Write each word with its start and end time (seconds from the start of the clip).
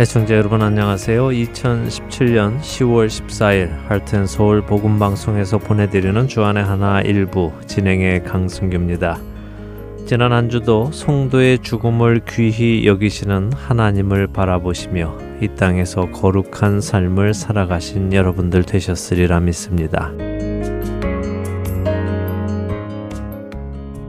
애청자 0.00 0.36
여러분 0.36 0.62
안녕하세요. 0.62 1.26
2017년 1.26 2.60
10월 2.60 3.08
14일 3.08 3.68
할텐 3.88 4.28
서울 4.28 4.62
복음 4.62 5.00
방송에서 5.00 5.58
보내드리는 5.58 6.28
주안의 6.28 6.62
하나 6.62 7.00
일부 7.00 7.50
진행의 7.66 8.22
강승규입니다. 8.22 9.18
지난 10.06 10.32
한 10.32 10.50
주도 10.50 10.92
성도의 10.92 11.58
죽음을 11.58 12.20
귀히 12.28 12.86
여기시는 12.86 13.54
하나님을 13.54 14.28
바라보시며 14.28 15.18
이 15.42 15.48
땅에서 15.56 16.12
거룩한 16.12 16.80
삶을 16.80 17.34
살아가신 17.34 18.12
여러분들 18.12 18.62
되셨으리라 18.62 19.40
믿습니다. 19.40 20.12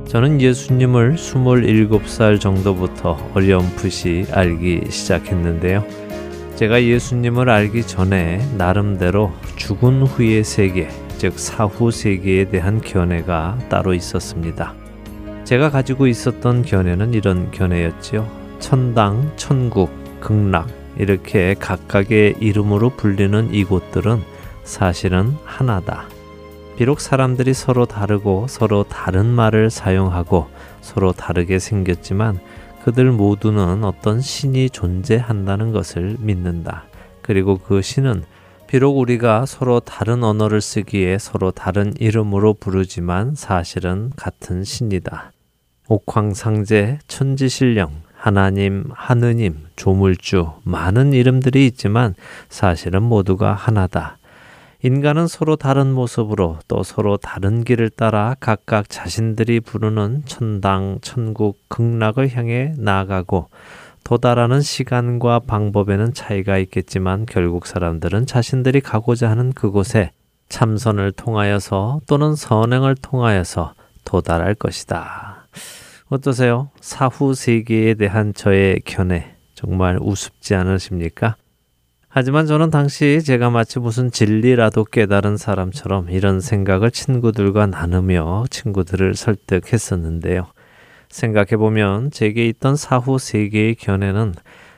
저는 0.10 0.42
예수님을 0.42 1.18
27살 1.18 2.40
정도부터 2.40 3.16
어렴풋이 3.36 4.26
알기 4.32 4.90
시작했는데요. 4.90 5.86
제가 6.56 6.84
예수님을 6.84 7.48
알기 7.48 7.86
전에 7.86 8.40
나름대로 8.58 9.32
죽은 9.56 10.02
후의 10.02 10.44
세계, 10.44 10.90
즉 11.20 11.38
사후 11.38 11.92
세계에 11.92 12.50
대한 12.50 12.82
견해가 12.82 13.60
따로 13.70 13.94
있었습니다. 13.94 14.74
제가 15.44 15.70
가지고 15.70 16.08
있었던 16.08 16.64
견해는 16.64 17.14
이런 17.14 17.52
견해였지요. 17.52 18.28
천당, 18.58 19.34
천국, 19.36 19.92
극락 20.22 20.70
이렇게 20.98 21.54
각각의 21.60 22.38
이름으로 22.40 22.90
불리는 22.98 23.54
이곳들은 23.54 24.24
사실은 24.64 25.36
하나다. 25.46 26.08
비록 26.80 27.02
사람들이 27.02 27.54
서로 27.54 27.86
다르고 27.86 28.48
서로 28.48 28.84
다른 28.84 29.26
말을 29.26 29.70
사용하고 29.70 30.48
서로 30.80 31.12
다르게 31.12 31.60
생겼지만 31.60 32.40
그들 32.86 33.12
모두는 33.12 33.84
어떤 33.84 34.22
신이 34.22 34.70
존재한다는 34.70 35.74
것을 35.74 36.16
믿는다. 36.20 36.86
그리고 37.22 37.58
그 37.58 37.82
신은 37.82 38.24
비록 38.66 38.98
우리가 38.98 39.46
서로 39.46 39.82
다른 39.82 40.24
언어를 40.24 40.62
쓰기에 40.62 41.18
서로 41.18 41.52
다른 41.52 41.94
이름으로 42.00 42.54
부르지만 42.54 43.36
사실은 43.36 44.12
같은 44.16 44.64
신이다. 44.64 45.34
옥황상제, 45.90 47.00
천지신령, 47.10 47.92
하나님, 48.16 48.86
하느님, 48.94 49.66
조물주, 49.76 50.54
많은 50.64 51.12
이름들이 51.12 51.66
있지만 51.66 52.16
사실은 52.48 53.04
모두가 53.04 53.54
하나다. 53.54 54.19
인간은 54.82 55.28
서로 55.28 55.58
다른 55.58 55.92
모습으로 55.92 56.60
또 56.70 56.84
서로 56.84 57.18
다른 57.18 57.66
길을 57.66 57.90
따라 57.90 58.36
각각 58.40 58.90
자신들이 58.90 59.60
부르는 59.60 60.24
천당, 60.26 61.00
천국, 61.02 61.60
극락을 61.68 62.34
향해 62.34 62.74
나아가고 62.78 63.50
도달하는 64.06 64.62
시간과 64.62 65.40
방법에는 65.40 66.14
차이가 66.14 66.58
있겠지만 66.58 67.26
결국 67.26 67.68
사람들은 67.68 68.26
자신들이 68.26 68.80
가고자 68.80 69.30
하는 69.30 69.52
그곳에 69.52 70.12
참선을 70.48 71.12
통하여서 71.12 72.00
또는 72.08 72.36
선행을 72.36 72.96
통하여서 72.96 73.74
도달할 74.06 74.56
것이다. 74.56 75.48
어떠세요? 76.08 76.70
사후 76.80 77.34
세계에 77.34 77.96
대한 77.96 78.34
저의 78.34 78.80
견해 78.86 79.36
정말 79.56 80.00
우습지 80.02 80.56
않으십니까? 80.56 81.36
하지만 82.12 82.48
저는 82.48 82.72
당시 82.72 83.22
제가 83.24 83.52
마치 83.52 83.78
무슨 83.78 84.10
진리라도 84.10 84.84
깨달은 84.84 85.38
사람처럼 85.38 86.10
이런 86.10 86.42
생각을 86.42 86.90
친구들과 86.90 87.68
나누며 87.68 88.46
친구들을 88.50 89.14
설득했었는데요. 89.14 90.48
생각해보면 91.10 92.10
제게 92.10 92.48
있던 92.48 92.76
사후 92.76 93.20
세계의 93.20 93.76
견해는 93.76 94.34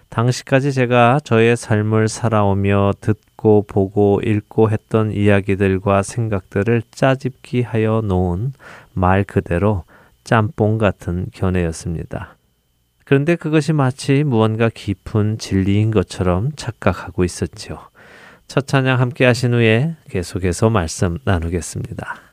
당시까지 0.10 0.74
제가 0.74 1.22
저의 1.24 1.56
삶을 1.56 2.10
살아오며 2.10 2.92
듣고 3.00 3.64
보고 3.66 4.20
읽고 4.22 4.70
했던 4.70 5.14
이야기들과 5.14 6.04
생각들을 6.04 6.84
짜집기 6.92 7.62
하여 7.62 8.02
놓은 8.04 8.52
말 8.92 9.24
그대로 9.24 9.86
짬뽕 10.26 10.78
같은 10.78 11.28
견해였습니다. 11.34 12.36
그런데 13.12 13.36
그것이 13.36 13.74
마치 13.74 14.24
무언가 14.24 14.70
깊은 14.70 15.38
진리인 15.38 15.92
것처럼 15.92 16.54
착각하고 16.56 17.26
있었지요. 17.26 17.78
첫 18.48 18.68
찬양 18.68 19.02
함께 19.02 19.26
하신 19.26 19.54
후에 19.54 19.98
계속해서 20.10 20.70
말씀 20.70 21.18
나누겠습니다. 21.26 22.31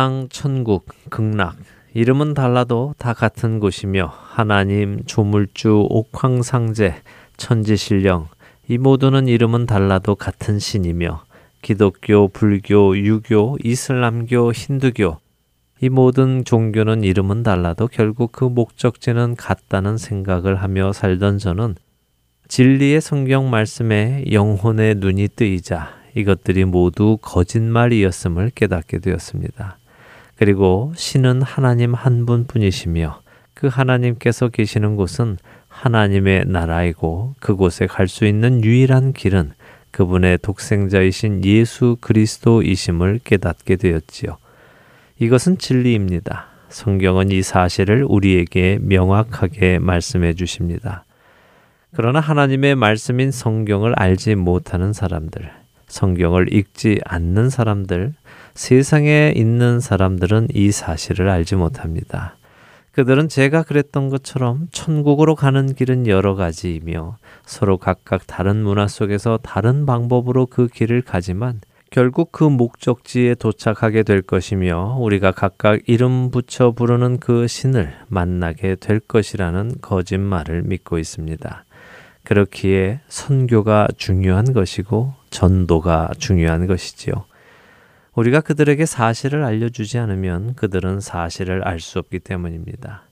천당, 0.00 0.28
천국, 0.30 0.86
극락, 1.10 1.56
이름은 1.92 2.32
달라도 2.32 2.94
다 2.96 3.12
같은 3.12 3.60
곳이며 3.60 4.10
하나님, 4.10 5.04
조물주, 5.04 5.88
옥황상제, 5.90 6.94
천지신령, 7.36 8.28
이 8.66 8.78
모두는 8.78 9.28
이름은 9.28 9.66
달라도 9.66 10.14
같은 10.14 10.58
신이며 10.58 11.24
기독교, 11.60 12.28
불교, 12.28 12.96
유교, 12.96 13.58
이슬람교, 13.62 14.52
힌두교, 14.52 15.18
이 15.82 15.88
모든 15.90 16.46
종교는 16.46 17.04
이름은 17.04 17.42
달라도 17.42 17.86
결국 17.86 18.32
그 18.32 18.44
목적지는 18.44 19.36
같다는 19.36 19.98
생각을 19.98 20.56
하며 20.56 20.94
살던 20.94 21.36
저는 21.36 21.74
진리의 22.48 23.02
성경 23.02 23.50
말씀에 23.50 24.24
영혼의 24.32 24.94
눈이 24.94 25.28
뜨이자 25.36 25.90
이것들이 26.16 26.64
모두 26.64 27.18
거짓말이었음을 27.20 28.50
깨닫게 28.54 29.00
되었습니다. 29.00 29.79
그리고 30.40 30.90
신은 30.96 31.42
하나님 31.42 31.92
한 31.92 32.24
분뿐이시며 32.24 33.20
그 33.52 33.66
하나님께서 33.66 34.48
계시는 34.48 34.96
곳은 34.96 35.36
하나님의 35.68 36.46
나라이고 36.46 37.34
그곳에 37.40 37.86
갈 37.86 38.08
수 38.08 38.24
있는 38.24 38.64
유일한 38.64 39.12
길은 39.12 39.52
그분의 39.90 40.38
독생자이신 40.38 41.44
예수 41.44 41.98
그리스도이심을 42.00 43.20
깨닫게 43.22 43.76
되었지요. 43.76 44.38
이것은 45.18 45.58
진리입니다. 45.58 46.46
성경은 46.70 47.32
이 47.32 47.42
사실을 47.42 48.06
우리에게 48.08 48.78
명확하게 48.80 49.78
말씀해 49.78 50.32
주십니다. 50.32 51.04
그러나 51.94 52.18
하나님의 52.18 52.76
말씀인 52.76 53.30
성경을 53.30 53.92
알지 53.94 54.36
못하는 54.36 54.94
사람들, 54.94 55.50
성경을 55.88 56.54
읽지 56.54 57.00
않는 57.04 57.50
사람들, 57.50 58.14
세상에 58.54 59.32
있는 59.36 59.80
사람들은 59.80 60.48
이 60.54 60.70
사실을 60.70 61.28
알지 61.28 61.56
못합니다. 61.56 62.36
그들은 62.92 63.28
제가 63.28 63.62
그랬던 63.62 64.08
것처럼 64.10 64.68
천국으로 64.72 65.34
가는 65.34 65.72
길은 65.74 66.06
여러 66.06 66.34
가지이며 66.34 67.18
서로 67.46 67.78
각각 67.78 68.26
다른 68.26 68.62
문화 68.62 68.88
속에서 68.88 69.38
다른 69.42 69.86
방법으로 69.86 70.46
그 70.46 70.66
길을 70.66 71.02
가지만 71.02 71.60
결국 71.90 72.30
그 72.30 72.44
목적지에 72.44 73.34
도착하게 73.34 74.04
될 74.04 74.22
것이며 74.22 74.96
우리가 75.00 75.32
각각 75.32 75.80
이름 75.86 76.30
붙여 76.30 76.70
부르는 76.70 77.18
그 77.18 77.48
신을 77.48 77.92
만나게 78.06 78.76
될 78.76 79.00
것이라는 79.00 79.76
거짓말을 79.80 80.62
믿고 80.62 80.98
있습니다. 80.98 81.64
그렇기에 82.22 83.00
선교가 83.08 83.88
중요한 83.96 84.52
것이고 84.52 85.14
전도가 85.30 86.10
중요한 86.18 86.68
것이지요. 86.68 87.24
우리가 88.14 88.40
그들에게 88.40 88.84
사실을 88.86 89.44
알려주지 89.44 89.98
않으면 89.98 90.54
그들은 90.54 91.00
사실을 91.00 91.62
알 91.66 91.80
수 91.80 91.98
없기 91.98 92.20
때문입니다. 92.20 93.02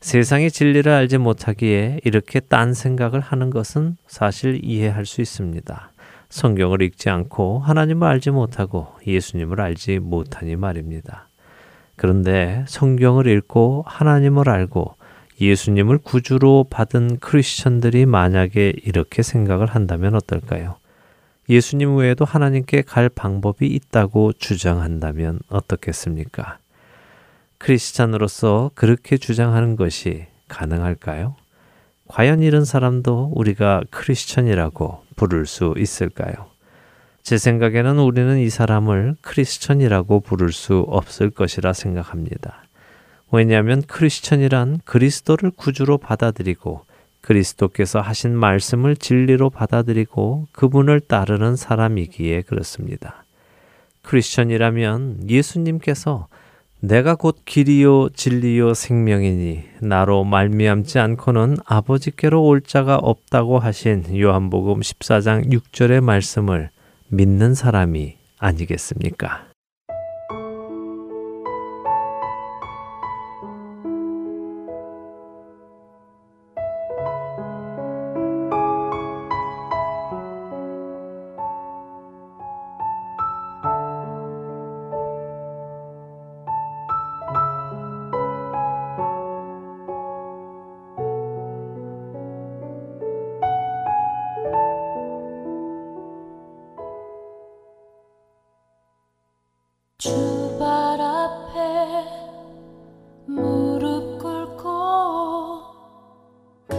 세상의 0.00 0.50
진리를 0.50 0.90
알지 0.90 1.18
못하기에 1.18 2.00
이렇게 2.04 2.40
딴 2.40 2.74
생각을 2.74 3.20
하는 3.20 3.50
것은 3.50 3.96
사실 4.08 4.60
이해할 4.64 5.06
수 5.06 5.20
있습니다. 5.20 5.92
성경을 6.28 6.82
읽지 6.82 7.08
않고 7.08 7.60
하나님을 7.60 8.08
알지 8.08 8.30
못하고 8.30 8.88
예수님을 9.06 9.60
알지 9.60 10.00
못하니 10.00 10.56
말입니다. 10.56 11.28
그런데 11.94 12.64
성경을 12.66 13.28
읽고 13.28 13.84
하나님을 13.86 14.48
알고 14.48 14.96
예수님을 15.40 15.98
구주로 15.98 16.66
받은 16.68 17.18
크리스천들이 17.18 18.06
만약에 18.06 18.72
이렇게 18.84 19.22
생각을 19.22 19.66
한다면 19.66 20.14
어떨까요? 20.14 20.76
예수님 21.52 21.96
외에도 21.96 22.24
하나님께 22.24 22.80
갈 22.80 23.10
방법이 23.10 23.66
있다고 23.66 24.32
주장한다면 24.32 25.40
어떻겠습니까? 25.50 26.56
크리스찬으로서 27.58 28.70
그렇게 28.74 29.18
주장하는 29.18 29.76
것이 29.76 30.28
가능할까요? 30.48 31.36
과연 32.08 32.42
이런 32.42 32.64
사람도 32.64 33.32
우리가 33.34 33.82
크리스천이라고 33.90 35.04
부를 35.14 35.44
수 35.44 35.74
있을까요? 35.76 36.32
제 37.22 37.36
생각에는 37.36 37.98
우리는 37.98 38.38
이 38.38 38.48
사람을 38.48 39.16
크리스천이라고 39.20 40.20
부를 40.20 40.52
수 40.52 40.86
없을 40.88 41.28
것이라 41.28 41.74
생각합니다. 41.74 42.64
왜냐하면 43.30 43.82
크리스천이란 43.82 44.80
그리스도를 44.86 45.50
구주로 45.54 45.98
받아들이고 45.98 46.86
그리스도께서 47.22 48.00
하신 48.00 48.36
말씀을 48.36 48.96
진리로 48.96 49.48
받아들이고 49.48 50.48
그분을 50.52 51.00
따르는 51.00 51.56
사람이기에 51.56 52.42
그렇습니다. 52.42 53.24
크리스천이라면 54.02 55.30
예수님께서 55.30 56.26
내가 56.80 57.14
곧 57.14 57.42
길이요 57.44 58.08
진리요 58.10 58.74
생명이니 58.74 59.62
나로 59.80 60.24
말미암지 60.24 60.98
않고는 60.98 61.58
아버지께로 61.64 62.42
올 62.42 62.60
자가 62.60 62.96
없다고 62.96 63.60
하신 63.60 64.18
요한복음 64.18 64.80
14장 64.80 65.52
6절의 65.52 66.00
말씀을 66.00 66.70
믿는 67.06 67.54
사람이 67.54 68.16
아니겠습니까? 68.38 69.51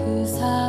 그 0.03 0.25
사람 0.25 0.62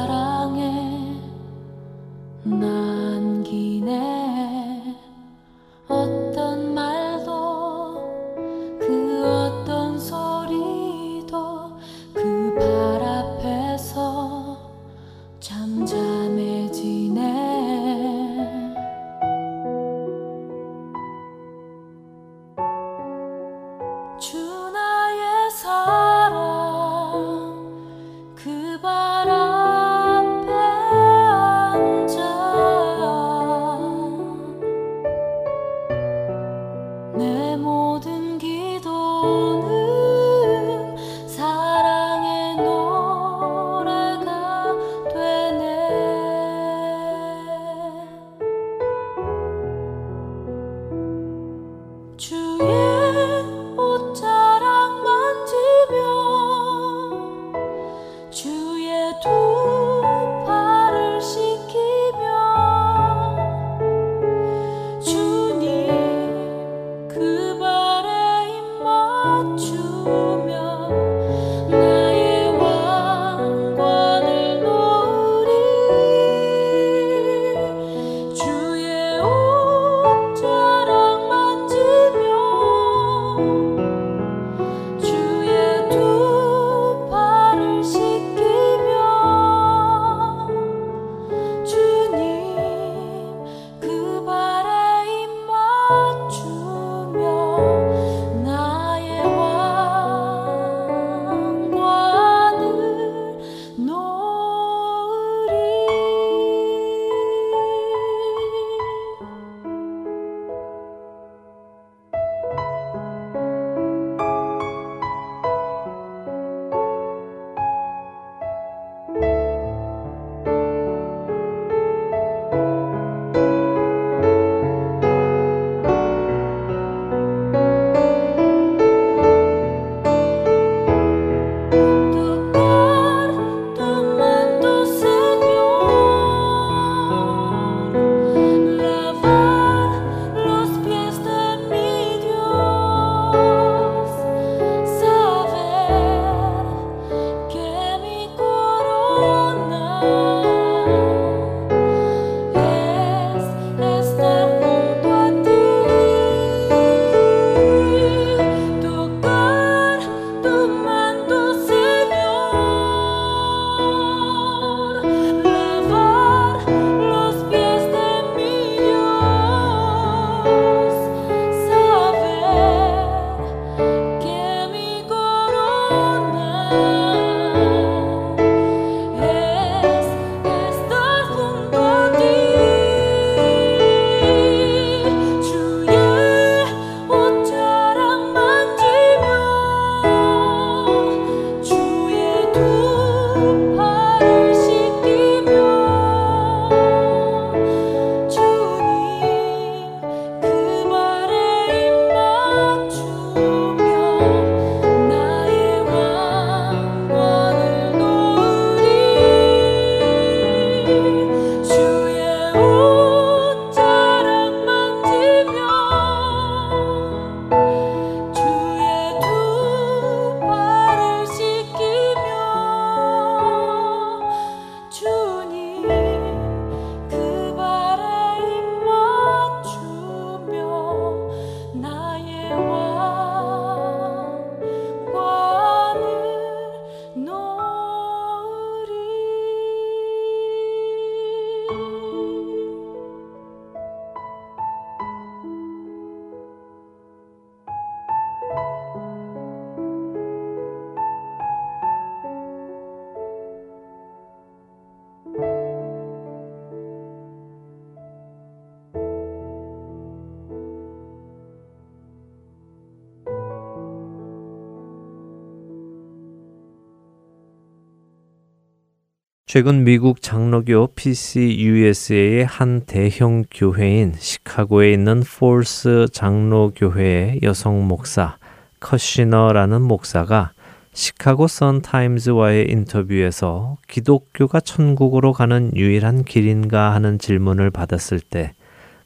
최근 269.54 269.84
미국 269.84 270.20
장로교 270.20 270.88
PCUSA의 270.96 272.44
한 272.44 272.80
대형 272.87 273.44
교회인 273.52 274.14
시카고에 274.18 274.92
있는 274.92 275.23
폴스 275.23 276.08
장로교회의 276.12 277.38
여성 277.44 277.87
목사 277.87 278.37
커시너라는 278.80 279.80
목사가 279.80 280.50
시카고 280.92 281.46
선타임즈와의 281.46 282.68
인터뷰에서 282.68 283.76
기독교가 283.87 284.58
천국으로 284.58 285.32
가는 285.32 285.70
유일한 285.76 286.25
길인가 286.25 286.92
하는 286.92 287.20
질문을 287.20 287.70
받았을 287.70 288.18
때 288.18 288.54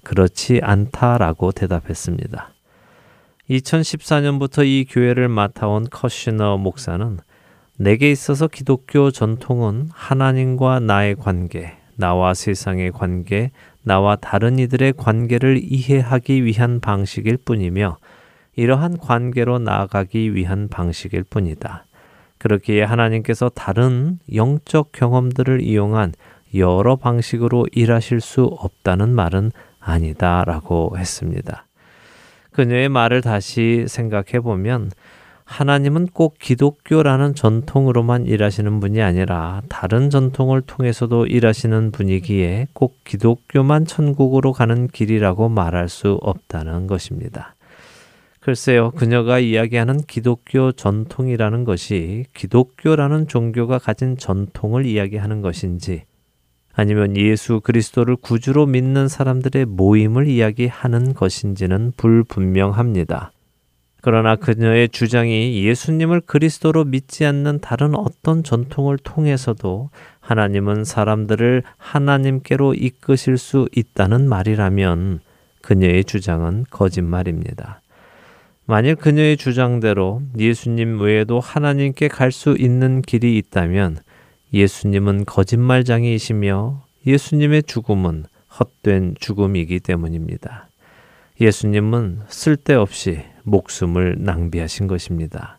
그렇지 0.02 0.60
않다라고 0.62 1.52
대답했습니다. 1.52 2.54
2014년부터 3.50 4.64
이 4.64 4.86
교회를 4.88 5.28
맡아온 5.28 5.86
커시너 5.90 6.56
목사는 6.56 7.18
내게 7.80 8.10
있어서 8.10 8.48
기독교 8.48 9.12
전통은 9.12 9.88
하나님과 9.92 10.80
나의 10.80 11.14
관계, 11.14 11.76
나와 11.94 12.34
세상의 12.34 12.90
관계, 12.90 13.52
나와 13.84 14.16
다른 14.16 14.58
이들의 14.58 14.94
관계를 14.96 15.60
이해하기 15.62 16.44
위한 16.44 16.80
방식일 16.80 17.36
뿐이며 17.36 17.98
이러한 18.56 18.98
관계로 18.98 19.60
나아가기 19.60 20.34
위한 20.34 20.68
방식일 20.68 21.22
뿐이다. 21.22 21.84
그렇기에 22.38 22.82
하나님께서 22.82 23.48
다른 23.48 24.18
영적 24.34 24.90
경험들을 24.90 25.60
이용한 25.62 26.14
여러 26.56 26.96
방식으로 26.96 27.66
일하실 27.70 28.20
수 28.20 28.42
없다는 28.42 29.14
말은 29.14 29.52
아니다 29.78 30.42
라고 30.44 30.96
했습니다. 30.98 31.64
그녀의 32.50 32.88
말을 32.88 33.22
다시 33.22 33.84
생각해 33.86 34.40
보면 34.42 34.90
하나님은 35.48 36.08
꼭 36.08 36.38
기독교라는 36.38 37.34
전통으로만 37.34 38.26
일하시는 38.26 38.80
분이 38.80 39.00
아니라 39.00 39.62
다른 39.70 40.10
전통을 40.10 40.60
통해서도 40.60 41.24
일하시는 41.24 41.90
분이기에 41.90 42.66
꼭 42.74 42.98
기독교만 43.04 43.86
천국으로 43.86 44.52
가는 44.52 44.88
길이라고 44.88 45.48
말할 45.48 45.88
수 45.88 46.18
없다는 46.20 46.86
것입니다. 46.86 47.56
글쎄요, 48.40 48.90
그녀가 48.90 49.38
이야기하는 49.38 50.02
기독교 50.02 50.70
전통이라는 50.70 51.64
것이 51.64 52.26
기독교라는 52.34 53.26
종교가 53.26 53.78
가진 53.78 54.18
전통을 54.18 54.84
이야기하는 54.84 55.40
것인지 55.40 56.04
아니면 56.74 57.16
예수 57.16 57.60
그리스도를 57.60 58.16
구주로 58.16 58.66
믿는 58.66 59.08
사람들의 59.08 59.64
모임을 59.64 60.28
이야기하는 60.28 61.14
것인지는 61.14 61.94
불분명합니다. 61.96 63.32
그러나 64.00 64.36
그녀의 64.36 64.90
주장이 64.90 65.64
예수님을 65.64 66.20
그리스도로 66.20 66.84
믿지 66.84 67.26
않는 67.26 67.60
다른 67.60 67.96
어떤 67.96 68.44
전통을 68.44 68.96
통해서도 68.98 69.90
하나님은 70.20 70.84
사람들을 70.84 71.64
하나님께로 71.76 72.74
이끄실 72.74 73.38
수 73.38 73.68
있다는 73.74 74.28
말이라면 74.28 75.20
그녀의 75.62 76.04
주장은 76.04 76.66
거짓말입니다. 76.70 77.80
만일 78.66 78.96
그녀의 78.96 79.36
주장대로 79.38 80.22
예수님 80.38 81.00
외에도 81.00 81.40
하나님께 81.40 82.08
갈 82.08 82.30
수 82.30 82.54
있는 82.58 83.02
길이 83.02 83.38
있다면 83.38 83.98
예수님은 84.52 85.24
거짓말장이이시며 85.24 86.84
예수님의 87.06 87.62
죽음은 87.64 88.26
헛된 88.60 89.16
죽음이기 89.18 89.80
때문입니다. 89.80 90.68
예수님은 91.40 92.20
쓸데없이 92.28 93.22
목숨을 93.48 94.16
낭비하신 94.20 94.86
것입니다. 94.86 95.58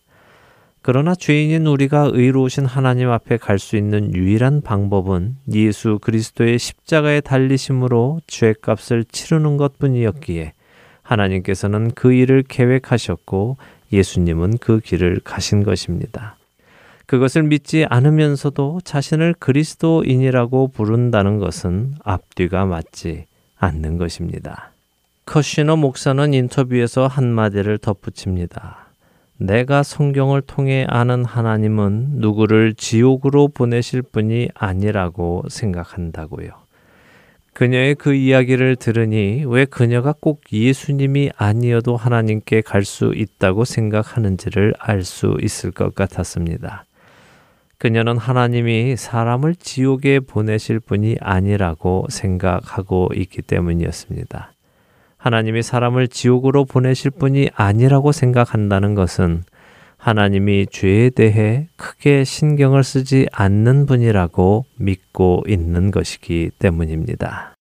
그러나 0.82 1.14
죄인인 1.14 1.68
우리가 1.68 2.10
의로우신 2.14 2.66
하나님 2.66 3.10
앞에 3.10 3.38
갈 3.38 3.60
수 3.60 3.76
있는 3.76 4.16
유일한 4.16 4.62
방법은 4.62 5.36
예수 5.54 6.00
그리스도의 6.00 6.58
십자가에 6.58 7.20
달리심으로 7.22 8.22
죄값을 8.28 9.04
치르는 9.06 9.58
것 9.58 9.78
뿐이었기에 9.78 10.54
하나님께서는 11.02 11.92
그 11.96 12.14
일을 12.14 12.44
계획하셨고 12.48 13.58
예수님은 13.92 14.60
그 14.60 14.80
길을 14.80 15.20
가신 15.24 15.64
것입니다. 15.64 16.38
그것을 17.08 17.44
믿지 17.44 17.86
않으면서도 17.90 18.82
자신을 18.84 19.34
그리스도인이라고 19.40 20.68
부른다는 20.70 21.40
것은 21.40 21.96
앞뒤가 22.04 22.66
맞지 22.66 23.26
않는 23.58 23.98
것입니다. 23.98 24.72
커시너 25.30 25.76
목사는 25.76 26.34
인터뷰에서 26.34 27.06
한마디를 27.06 27.78
덧붙입니다. 27.78 28.88
내가 29.38 29.84
성경을 29.84 30.42
통해 30.42 30.88
아는 30.90 31.24
하나님은 31.24 32.14
누구를 32.14 32.74
지옥으로 32.74 33.50
보내실 33.50 34.02
분이 34.02 34.50
아니라고 34.56 35.44
생각한다고요. 35.48 36.50
그녀의 37.54 37.94
그 37.94 38.16
이야기를 38.16 38.78
들으니 38.78 39.44
왜 39.46 39.66
그녀가 39.66 40.16
꼭 40.20 40.42
예수님이 40.52 41.30
아니어도 41.38 41.96
하나님께 41.96 42.62
갈 42.62 42.84
수 42.84 43.14
있다고 43.16 43.66
생각하는지를 43.66 44.74
알 44.80 45.04
수 45.04 45.38
있을 45.44 45.70
것 45.70 45.94
같았습니다. 45.94 46.86
그녀는 47.78 48.18
하나님이 48.18 48.96
사람을 48.96 49.54
지옥에 49.58 50.22
보내실 50.22 50.80
분이 50.80 51.18
아니라고 51.22 52.08
생각하고 52.10 53.10
있기 53.16 53.44
때문이었습니다. 53.44 54.54
하나님이 55.20 55.62
사람을 55.62 56.08
지옥으로 56.08 56.64
보내실 56.64 57.12
분이 57.12 57.50
아니라고 57.54 58.14
생각한다는 58.14 58.96
것은 58.96 59.44
하나님이 59.98 60.68
죄에 60.72 61.10
대해 61.10 61.68
크게 61.76 62.24
신경을 62.24 62.86
쓰지 62.86 63.28
않는 63.34 63.86
분이라고 63.86 64.66
믿고 64.78 65.44
있는 65.46 65.92
것이기 65.92 66.52
때문입니다. 66.58 67.54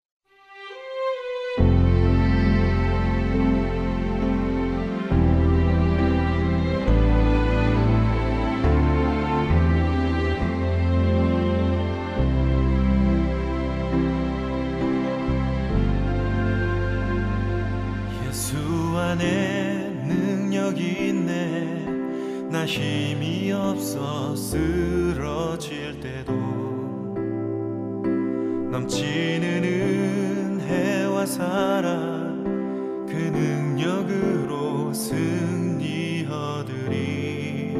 넘치는 28.89 29.65
은혜와 29.65 31.27
사랑 31.27 33.07
그 33.07 33.13
능력으로 33.13 34.95
승리 34.95 36.27
얻으리. 36.27 37.75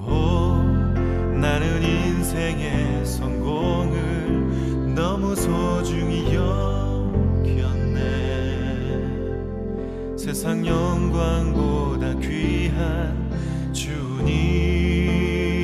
오 0.00 0.56
나는 1.38 1.82
인생의 1.82 3.04
성공을 3.04 4.94
너무 4.94 5.36
소중히 5.36 6.34
여겼네. 6.34 7.66
세상 10.16 10.66
영광보 10.66 11.98
귀한 12.22 13.30
주님 13.74 15.55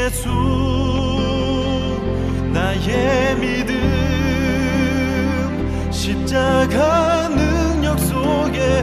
예수 0.00 0.28
나의 2.52 3.36
믿음 3.36 3.74
십자가 5.90 7.28
능력 7.28 7.98
속에 7.98 8.82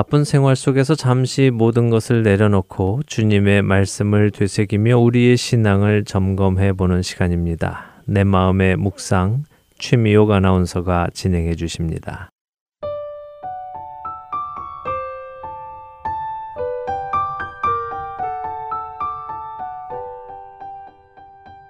바쁜 0.00 0.24
생활 0.24 0.56
속에서 0.56 0.94
잠시 0.94 1.50
모든 1.52 1.90
것을 1.90 2.22
내려놓고 2.22 3.02
주님의 3.06 3.60
말씀을 3.60 4.30
되새기며 4.30 4.96
우리의 4.96 5.36
신앙을 5.36 6.06
점검해 6.06 6.72
보는 6.72 7.02
시간입니다. 7.02 8.02
내 8.06 8.24
마음의 8.24 8.76
묵상 8.76 9.44
최미옥 9.78 10.30
아나운서가 10.30 11.08
진행해 11.12 11.54
주십니다. 11.54 12.30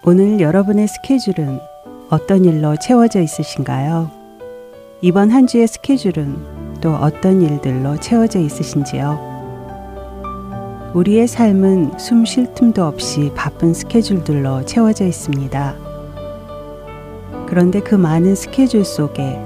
오늘 0.05 0.39
여러분의 0.39 0.87
스케줄은 0.87 1.59
어떤 2.11 2.45
일로 2.45 2.77
채워져 2.77 3.23
있으신가요? 3.23 4.09
이번 5.03 5.31
한 5.31 5.49
주의 5.49 5.67
스케줄은 5.67 6.60
또 6.81 6.95
어떤 6.95 7.43
일들로 7.43 7.97
채워져 7.99 8.39
있으신지요? 8.39 9.31
우리의 10.95 11.29
삶은 11.29 11.99
숨 11.99 12.25
쉴 12.25 12.53
틈도 12.55 12.85
없이 12.85 13.33
바쁜 13.37 13.73
스케줄들로 13.73 14.65
채워져 14.65 15.05
있습니다. 15.07 15.75
그런데 17.47 17.81
그 17.81 17.95
많은 17.95 18.35
스케줄 18.35 18.85
속에 18.85 19.41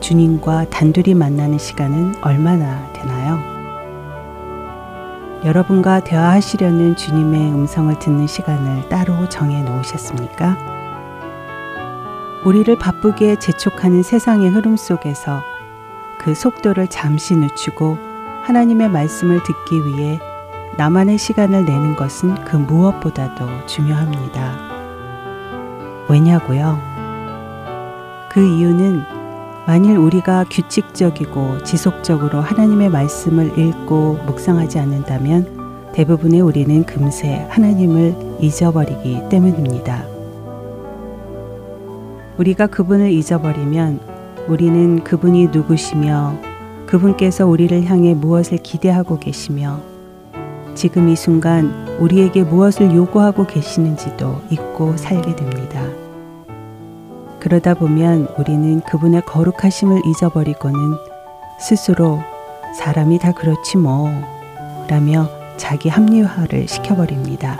주님과 0.00 0.68
단둘이 0.70 1.14
만나는 1.14 1.58
시간은 1.58 2.16
얼마나 2.22 2.92
되나요? 2.92 3.38
여러분과 5.44 6.00
대화하시려는 6.00 6.96
주님의 6.96 7.52
음성을 7.52 7.98
듣는 7.98 8.26
시간을 8.26 8.88
따로 8.88 9.28
정해 9.28 9.62
놓으셨습니까? 9.62 10.56
우리를 12.44 12.78
바쁘게 12.78 13.38
재촉하는 13.38 14.02
세상의 14.02 14.50
흐름 14.50 14.76
속에서 14.76 15.42
그 16.24 16.34
속도를 16.34 16.88
잠시 16.88 17.36
늦추고 17.36 17.98
하나님의 18.44 18.88
말씀을 18.88 19.42
듣기 19.42 19.84
위해 19.84 20.18
나만의 20.78 21.18
시간을 21.18 21.66
내는 21.66 21.96
것은 21.96 22.34
그 22.46 22.56
무엇보다도 22.56 23.66
중요합니다. 23.66 24.58
왜냐고요? 26.08 26.80
그 28.30 28.40
이유는 28.40 29.02
만일 29.66 29.98
우리가 29.98 30.46
규칙적이고 30.50 31.62
지속적으로 31.62 32.40
하나님의 32.40 32.88
말씀을 32.88 33.58
읽고 33.58 34.20
묵상하지 34.24 34.78
않는다면 34.78 35.92
대부분의 35.92 36.40
우리는 36.40 36.84
금세 36.84 37.46
하나님을 37.50 38.38
잊어버리기 38.40 39.28
때문입니다. 39.28 40.06
우리가 42.38 42.66
그분을 42.66 43.10
잊어버리면 43.10 44.13
우리는 44.46 45.02
그분이 45.02 45.48
누구시며 45.48 46.34
그분께서 46.86 47.46
우리를 47.46 47.84
향해 47.84 48.14
무엇을 48.14 48.58
기대하고 48.58 49.18
계시며 49.18 49.80
지금 50.74 51.08
이 51.08 51.16
순간 51.16 51.96
우리에게 51.98 52.42
무엇을 52.42 52.94
요구하고 52.94 53.46
계시는지도 53.46 54.42
잊고 54.50 54.96
살게 54.96 55.34
됩니다. 55.34 55.82
그러다 57.40 57.74
보면 57.74 58.28
우리는 58.38 58.80
그분의 58.80 59.22
거룩하심을 59.22 60.02
잊어버리고는 60.06 60.78
스스로 61.58 62.20
사람이 62.78 63.18
다 63.20 63.32
그렇지 63.32 63.78
뭐 63.78 64.10
라며 64.88 65.28
자기 65.56 65.88
합리화를 65.88 66.68
시켜버립니다. 66.68 67.58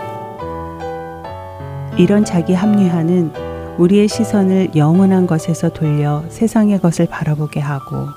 이런 1.97 2.25
자기 2.25 2.53
합리화는 2.53 3.44
우리의 3.77 4.07
시선을 4.07 4.75
영원한 4.75 5.27
것에서 5.27 5.69
돌려 5.69 6.23
세상의 6.29 6.79
것을 6.79 7.07
바라보게 7.07 7.59
하고 7.59 8.07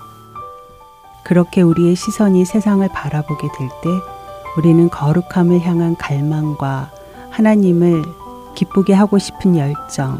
그렇게 1.24 1.62
우리의 1.62 1.96
시선이 1.96 2.44
세상을 2.44 2.86
바라보게 2.88 3.48
될 3.58 3.68
때 3.82 3.90
우리는 4.56 4.88
거룩함을 4.88 5.60
향한 5.60 5.96
갈망과 5.96 6.90
하나님을 7.30 8.02
기쁘게 8.56 8.92
하고 8.92 9.18
싶은 9.18 9.56
열정 9.56 10.18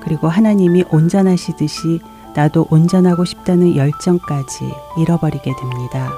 그리고 0.00 0.28
하나님이 0.28 0.84
온전하시듯이 0.90 2.00
나도 2.34 2.66
온전하고 2.70 3.24
싶다는 3.24 3.74
열정까지 3.74 4.64
잃어버리게 4.98 5.52
됩니다. 5.58 6.12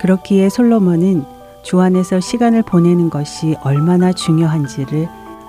그렇기에 0.00 0.48
솔로몬은 0.48 1.24
주 1.62 1.80
안에서 1.80 2.20
시간을 2.20 2.62
보내는 2.62 3.10
것이 3.10 3.56
얼마나 3.62 4.12
중요한지를 4.12 5.08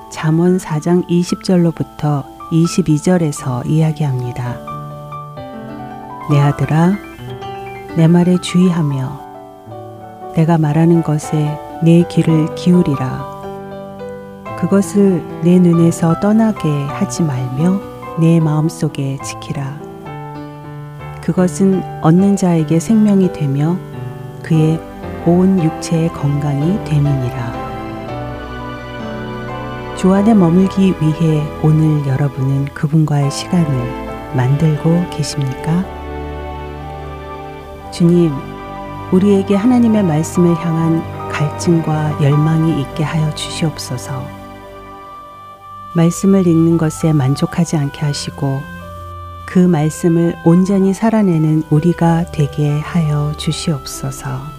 잠언 0.10 0.58
4장 0.58 1.08
20절로부터 1.08 2.24
22절에서 2.52 3.63
이야기합니다. 3.69 4.58
내 6.32 6.39
아들아, 6.39 6.93
내 7.95 8.08
말에 8.08 8.41
주의하며 8.41 10.34
내가 10.36 10.58
말하는 10.58 11.04
것에 11.04 11.60
내 11.84 12.04
귀를 12.10 12.54
기울이라. 12.56 13.39
그것을 14.60 15.24
내 15.43 15.60
눈에서 15.60 16.19
떠나게 16.19 16.67
하지 16.86 17.22
말며 17.22 17.80
내 18.19 18.39
마음속에 18.39 19.19
지키라. 19.24 19.80
그것은 21.22 21.84
얻는 22.02 22.36
자에게 22.36 22.80
생명이 22.80 23.32
되며 23.32 23.78
그의 24.41 24.80
온 25.26 25.63
육체의 25.63 26.10
건강이 26.13 26.84
됨이니라. 26.86 27.59
주 29.99 30.13
안에 30.13 30.33
머물기 30.33 30.93
위해 31.01 31.45
오늘 31.62 32.07
여러분은 32.07 32.73
그분과의 32.73 33.29
시간을 33.29 34.33
만들고 34.33 35.09
계십니까? 35.09 35.83
주님, 37.91 38.31
우리에게 39.12 39.55
하나님의 39.55 40.03
말씀을 40.03 40.55
향한 40.55 41.03
갈증과 41.29 42.23
열망이 42.23 42.79
있게 42.81 43.03
하여 43.03 43.35
주시옵소서. 43.35 44.25
말씀을 45.97 46.47
읽는 46.47 46.77
것에 46.77 47.12
만족하지 47.12 47.75
않게 47.75 47.99
하시고 47.99 48.62
그 49.45 49.59
말씀을 49.59 50.33
온전히 50.45 50.93
살아내는 50.93 51.63
우리가 51.69 52.31
되게 52.31 52.79
하여 52.79 53.33
주시옵소서. 53.35 54.59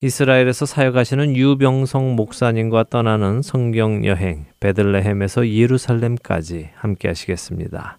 이스라엘에서 0.03 0.67
사역하시는 0.67 1.35
유병성 1.35 2.17
목사님과 2.17 2.85
떠나는 2.91 3.41
성경 3.41 4.05
여행 4.05 4.45
베들레헴에서 4.61 5.49
예루살렘까지 5.49 6.69
함께 6.75 7.09
하시겠습니다. 7.09 7.97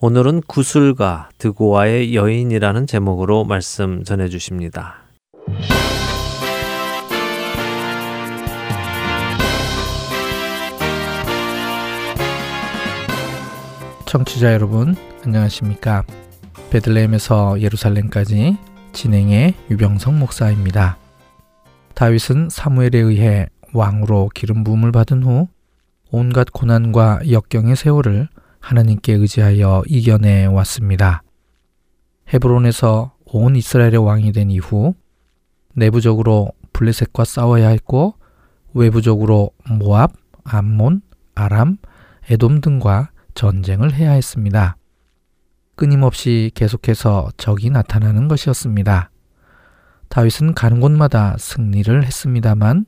오늘은 0.00 0.40
구슬과 0.46 1.28
드고아의 1.36 2.14
여인이라는 2.14 2.86
제목으로 2.86 3.44
말씀 3.44 4.04
전해 4.04 4.30
주십니다. 4.30 5.02
청취자 14.06 14.54
여러분 14.54 14.96
안녕하십니까? 15.26 16.04
베들레헴에서 16.70 17.60
예루살렘까지 17.60 18.56
진행의 18.94 19.52
유병성 19.70 20.18
목사입니다. 20.18 21.03
다윗은 21.94 22.48
사무엘에 22.50 22.98
의해 22.98 23.46
왕으로 23.72 24.30
기름 24.34 24.64
부음을 24.64 24.92
받은 24.92 25.22
후 25.22 25.48
온갖 26.10 26.48
고난과 26.52 27.30
역경의 27.30 27.76
세월을 27.76 28.28
하나님께 28.60 29.12
의지하여 29.12 29.82
이겨내 29.86 30.46
왔습니다. 30.46 31.22
헤브론에서 32.32 33.14
온 33.26 33.56
이스라엘의 33.56 33.98
왕이 33.98 34.32
된 34.32 34.50
이후 34.50 34.94
내부적으로 35.74 36.52
블레셋과 36.72 37.24
싸워야 37.24 37.68
했고 37.68 38.14
외부적으로 38.74 39.50
모압, 39.68 40.12
암몬, 40.44 41.02
아람, 41.34 41.76
에돔 42.30 42.60
등과 42.60 43.10
전쟁을 43.34 43.92
해야 43.92 44.12
했습니다. 44.12 44.76
끊임없이 45.76 46.50
계속해서 46.54 47.30
적이 47.36 47.70
나타나는 47.70 48.28
것이었습니다. 48.28 49.10
다윗은 50.14 50.54
가는 50.54 50.78
곳마다 50.78 51.34
승리를 51.40 52.04
했습니다만 52.04 52.86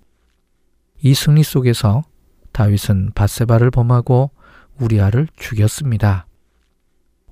이 1.02 1.12
승리 1.12 1.42
속에서 1.42 2.04
다윗은 2.52 3.14
바세바를 3.16 3.72
범하고 3.72 4.30
우리아를 4.78 5.26
죽였습니다. 5.34 6.28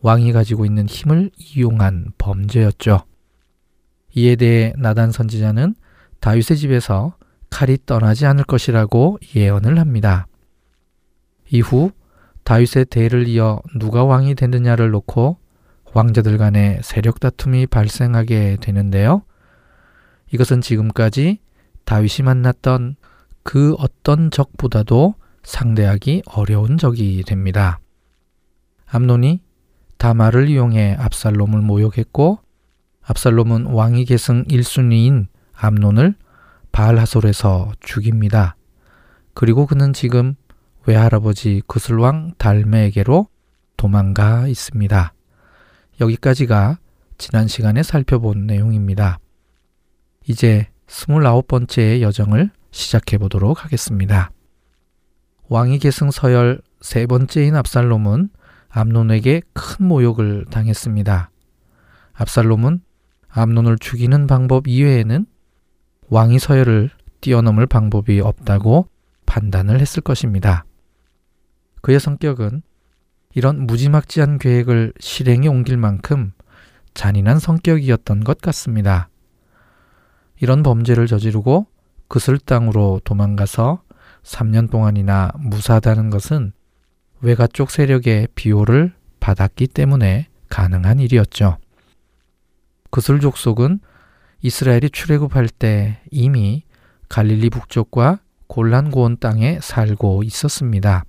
왕이 0.00 0.32
가지고 0.32 0.66
있는 0.66 0.88
힘을 0.88 1.30
이용한 1.38 2.06
범죄였죠. 2.18 3.04
이에 4.16 4.34
대해 4.34 4.72
나단 4.76 5.12
선지자는 5.12 5.76
다윗의 6.18 6.56
집에서 6.56 7.14
칼이 7.50 7.78
떠나지 7.86 8.26
않을 8.26 8.42
것이라고 8.42 9.18
예언을 9.36 9.78
합니다. 9.78 10.26
이후 11.48 11.92
다윗의 12.42 12.86
대를 12.86 13.28
이어 13.28 13.62
누가 13.78 14.02
왕이 14.02 14.34
되느냐를 14.34 14.90
놓고 14.90 15.38
왕자들 15.92 16.36
간의 16.36 16.80
세력 16.82 17.20
다툼이 17.20 17.68
발생하게 17.68 18.56
되는데요. 18.60 19.22
이것은 20.34 20.62
지금까지 20.62 21.38
다윗이 21.84 22.24
만났던 22.24 22.96
그 23.44 23.74
어떤 23.78 24.32
적보다도 24.32 25.14
상대하기 25.44 26.24
어려운 26.26 26.76
적이 26.76 27.22
됩니다. 27.22 27.78
암논이 28.86 29.42
다마를 29.96 30.48
이용해 30.48 30.96
압살롬을 30.98 31.60
모욕했고 31.60 32.40
압살롬은 33.02 33.66
왕위 33.66 34.06
계승 34.06 34.44
1순위인 34.46 35.26
암논을 35.54 36.16
바알하솔에서 36.72 37.70
죽입니다. 37.78 38.56
그리고 39.34 39.66
그는 39.66 39.92
지금 39.92 40.34
외할아버지 40.84 41.62
구슬왕 41.68 42.32
달메에게로 42.38 43.28
도망가 43.76 44.48
있습니다. 44.48 45.12
여기까지가 46.00 46.78
지난 47.18 47.46
시간에 47.46 47.84
살펴본 47.84 48.46
내용입니다. 48.46 49.20
이제 50.26 50.68
스물아홉 50.86 51.48
번째의 51.48 52.02
여정을 52.02 52.50
시작해 52.70 53.18
보도록 53.18 53.64
하겠습니다. 53.64 54.30
왕위 55.48 55.78
계승 55.78 56.10
서열 56.10 56.60
세 56.80 57.06
번째인 57.06 57.54
압살롬은 57.56 58.30
암논에게 58.68 59.42
큰 59.52 59.86
모욕을 59.86 60.46
당했습니다. 60.50 61.30
압살롬은 62.14 62.80
암논을 63.28 63.78
죽이는 63.78 64.26
방법 64.26 64.66
이외에는 64.66 65.26
왕위 66.08 66.38
서열을 66.38 66.90
뛰어넘을 67.20 67.66
방법이 67.66 68.20
없다고 68.20 68.88
판단을 69.26 69.80
했을 69.80 70.02
것입니다. 70.02 70.64
그의 71.82 72.00
성격은 72.00 72.62
이런 73.34 73.66
무지막지한 73.66 74.38
계획을 74.38 74.92
실행에 75.00 75.48
옮길 75.48 75.76
만큼 75.76 76.32
잔인한 76.94 77.38
성격이었던 77.38 78.24
것 78.24 78.38
같습니다. 78.38 79.08
이런 80.44 80.62
범죄를 80.62 81.06
저지르고 81.06 81.66
그슬 82.06 82.36
땅으로 82.36 83.00
도망가서 83.02 83.80
3년 84.24 84.70
동안이나 84.70 85.30
무사하다는 85.38 86.10
것은 86.10 86.52
외가 87.22 87.46
쪽 87.46 87.70
세력의 87.70 88.28
비호를 88.34 88.92
받았기 89.20 89.68
때문에 89.68 90.28
가능한 90.50 90.98
일이었죠. 90.98 91.56
그슬 92.90 93.20
족속은 93.20 93.80
이스라엘이 94.42 94.90
출애굽할 94.90 95.48
때 95.48 96.02
이미 96.10 96.64
갈릴리 97.08 97.48
북쪽과 97.48 98.20
골란 98.46 98.90
고원 98.90 99.16
땅에 99.16 99.60
살고 99.62 100.24
있었습니다. 100.24 101.06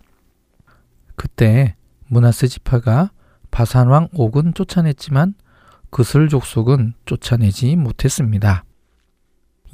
그때 1.17 1.75
문하세 2.07 2.47
지파가 2.47 3.11
바산 3.51 3.89
왕 3.89 4.07
옥은 4.13 4.53
쫓아냈지만 4.53 5.33
그슬 5.89 6.29
족속은 6.29 6.93
쫓아내지 7.05 7.75
못했습니다. 7.75 8.63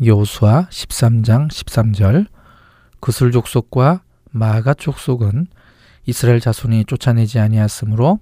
여호수아 0.04 0.68
13장 0.70 1.48
13절 1.50 2.26
그슬 3.00 3.32
족속과 3.32 4.02
마아가 4.32 4.74
족속은 4.74 5.48
이스라엘 6.06 6.40
자손이 6.40 6.86
쫓아내지 6.86 7.40
아니하므로 7.40 8.20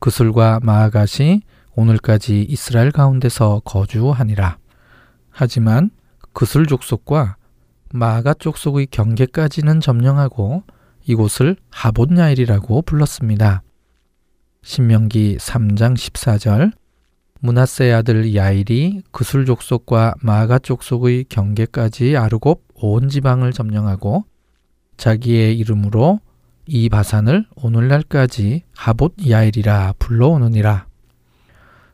그슬과 0.00 0.60
마아갓이 0.62 1.42
오늘까지 1.76 2.42
이스라엘 2.42 2.90
가운데서 2.90 3.62
거주하니라. 3.64 4.58
하지만 5.30 5.90
그슬 6.32 6.66
족속과 6.66 7.36
마가 7.92 8.34
족속의 8.34 8.88
경계까지는 8.90 9.80
점령하고 9.80 10.64
이곳을 11.06 11.56
하봇야일이라고 11.70 12.82
불렀습니다. 12.82 13.62
신명기 14.62 15.36
3장 15.38 15.94
14절 15.94 16.72
문하세 17.44 17.92
아들 17.92 18.34
야일이 18.34 19.02
그술 19.10 19.44
족속과 19.44 20.14
마가 20.22 20.58
족속의 20.58 21.26
경계까지 21.28 22.16
아르곱 22.16 22.64
온 22.74 23.10
지방을 23.10 23.52
점령하고 23.52 24.24
자기의 24.96 25.58
이름으로 25.58 26.20
이 26.66 26.88
바산을 26.88 27.44
오늘날까지 27.56 28.62
하봇 28.74 29.16
야일이라 29.28 29.92
불러오느니라. 29.98 30.86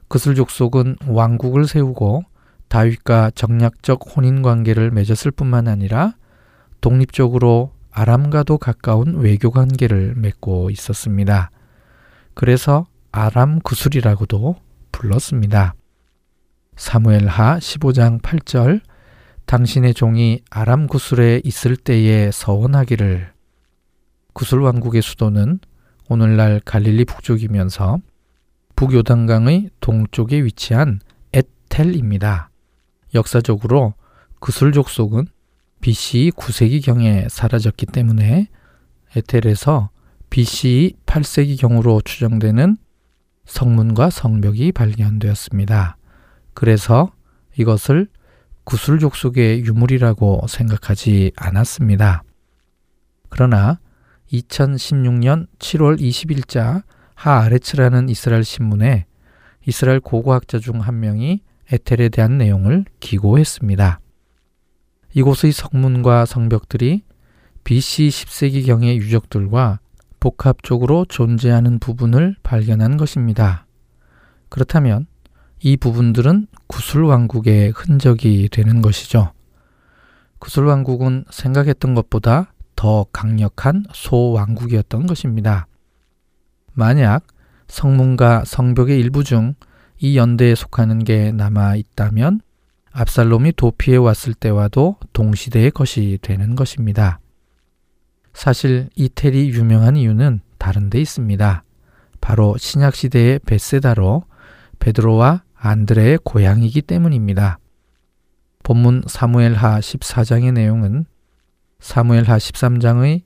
그술 0.07 0.37
족속은 0.37 0.99
왕국을 1.09 1.67
세우고 1.67 2.23
다윗과 2.69 3.33
정략적 3.35 4.03
혼인 4.15 4.43
관계를 4.43 4.93
맺었을 4.93 5.33
뿐만 5.33 5.67
아니라 5.67 6.15
독립적으로 6.81 7.73
아람과도 7.91 8.59
가까운 8.59 9.17
외교 9.17 9.51
관계를 9.51 10.15
맺고 10.15 10.71
있었습니다. 10.71 11.51
그래서 12.35 12.87
아람 13.11 13.59
구술이라고도 13.59 14.70
불렀습니다. 15.01 15.75
사무엘하 16.77 17.59
15장 17.59 18.21
8절 18.21 18.83
당신의 19.47 19.95
종이 19.95 20.43
아람 20.51 20.87
구술에 20.87 21.41
있을 21.43 21.77
때에 21.77 22.31
서원하기를 22.31 23.33
구술 24.35 24.63
왕국의 24.63 25.03
수도는 25.03 25.59
오늘날 26.09 26.61
갈릴리 26.65 27.07
북쪽이면서 27.07 27.99
북요단강의 28.77 29.71
동쪽에 29.81 30.45
위치한 30.45 31.01
에텔입니다. 31.33 32.51
역사적으로 33.15 33.95
구술 34.39 34.73
족속은 34.73 35.27
BC 35.81 36.33
9세기경에 36.37 37.29
사라졌기 37.29 37.87
때문에 37.87 38.49
에텔에서 39.17 39.91
BC 40.29 40.97
8세기경으로 41.07 42.05
추정되는 42.05 42.77
성문과 43.45 44.11
성벽이 44.11 44.73
발견되었습니다. 44.73 45.97
그래서 46.55 47.11
이것을 47.57 48.09
구술족 48.65 49.17
속의 49.17 49.65
유물이라고 49.65 50.47
생각하지 50.49 51.33
않았습니다. 51.37 52.23
그러나 53.29 53.81
2016년 54.33 55.47
7월 55.59 55.99
20일자 56.01 56.83
하아레츠라는 57.15 58.09
이스라엘 58.09 58.45
신문에 58.45 59.07
이스라엘 59.67 60.01
고고학자 60.01 60.59
중 60.59 60.81
한 60.81 61.01
명이 61.01 61.41
에텔에 61.73 62.09
대한 62.09 62.39
내용을 62.39 62.85
기고했습니다. 63.01 64.01
이곳의 65.15 65.53
성문과 65.53 66.25
성벽들이 66.27 67.03
BC 67.65 68.09
10세기경의 68.09 68.97
유적들과 68.97 69.81
복합적으로 70.21 71.05
존재하는 71.07 71.79
부분을 71.79 72.37
발견한 72.43 72.97
것입니다. 72.97 73.67
그렇다면 74.49 75.07
이 75.61 75.77
부분들은 75.77 76.47
구술왕국의 76.67 77.73
흔적이 77.75 78.49
되는 78.51 78.83
것이죠. 78.83 79.33
구술왕국은 80.39 81.25
생각했던 81.31 81.95
것보다 81.95 82.53
더 82.77 83.05
강력한 83.13 83.85
소왕국이었던 83.93 85.07
것입니다. 85.07 85.67
만약 86.73 87.27
성문과 87.69 88.45
성벽의 88.45 89.01
일부 89.01 89.25
중 89.25 89.55
이 90.01 90.17
연대에 90.17 90.55
속하는 90.55 91.05
게 91.05 91.31
남아 91.31 91.77
있다면 91.77 92.41
압살롬이 92.93 93.53
도피해 93.53 93.99
왔을 93.99 94.33
때와도 94.33 94.97
동시대의 95.13 95.71
것이 95.71 96.19
되는 96.23 96.57
것입니다. 96.57 97.21
사실 98.33 98.89
이텔이 98.97 99.51
유명한 99.51 99.97
이유는 99.97 100.41
다른 100.59 100.91
데 100.91 101.01
있습니다. 101.01 101.65
바로 102.21 102.57
신약 102.59 102.95
시대의 102.95 103.41
베세다로 103.41 104.25
베드로와 104.79 105.43
안드레의 105.55 106.19
고향이기 106.25 106.83
때문입니다. 106.83 107.59
본문 108.63 109.03
사무엘하 109.07 109.81
14장의 109.81 110.53
내용은 110.53 111.07
사무엘하 111.81 112.37
13장의 112.37 113.23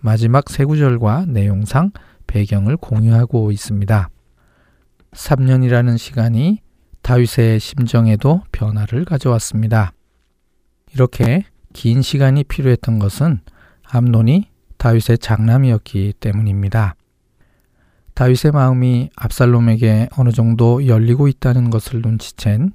마지막 0.00 0.48
세 0.50 0.64
구절과 0.64 1.26
내용상 1.28 1.92
배경을 2.26 2.76
공유하고 2.76 3.52
있습니다. 3.52 4.08
3년이라는 5.12 5.98
시간이 5.98 6.60
다윗의 7.02 7.60
심정에도 7.60 8.42
변화를 8.52 9.04
가져왔습니다. 9.04 9.92
이렇게 10.92 11.44
긴 11.72 12.02
시간이 12.02 12.44
필요했던 12.44 12.98
것은 12.98 13.40
암논이 13.94 14.48
다윗의 14.78 15.18
장남이었기 15.18 16.14
때문입니다. 16.18 16.94
다윗의 18.14 18.52
마음이 18.52 19.10
압살롬에게 19.14 20.08
어느 20.16 20.30
정도 20.30 20.86
열리고 20.86 21.28
있다는 21.28 21.68
것을 21.68 22.00
눈치챈 22.00 22.72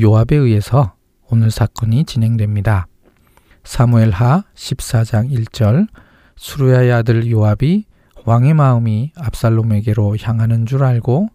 요압에 0.00 0.34
의해서 0.34 0.94
오늘 1.30 1.52
사건이 1.52 2.06
진행됩니다. 2.06 2.88
사무엘하 3.62 4.42
14장 4.56 5.30
1절 5.30 5.86
수루야의 6.34 6.92
아들 6.92 7.30
요압이 7.30 7.84
왕의 8.24 8.54
마음이 8.54 9.12
압살롬에게로 9.16 10.16
향하는 10.20 10.66
줄 10.66 10.82
알고 10.82 11.28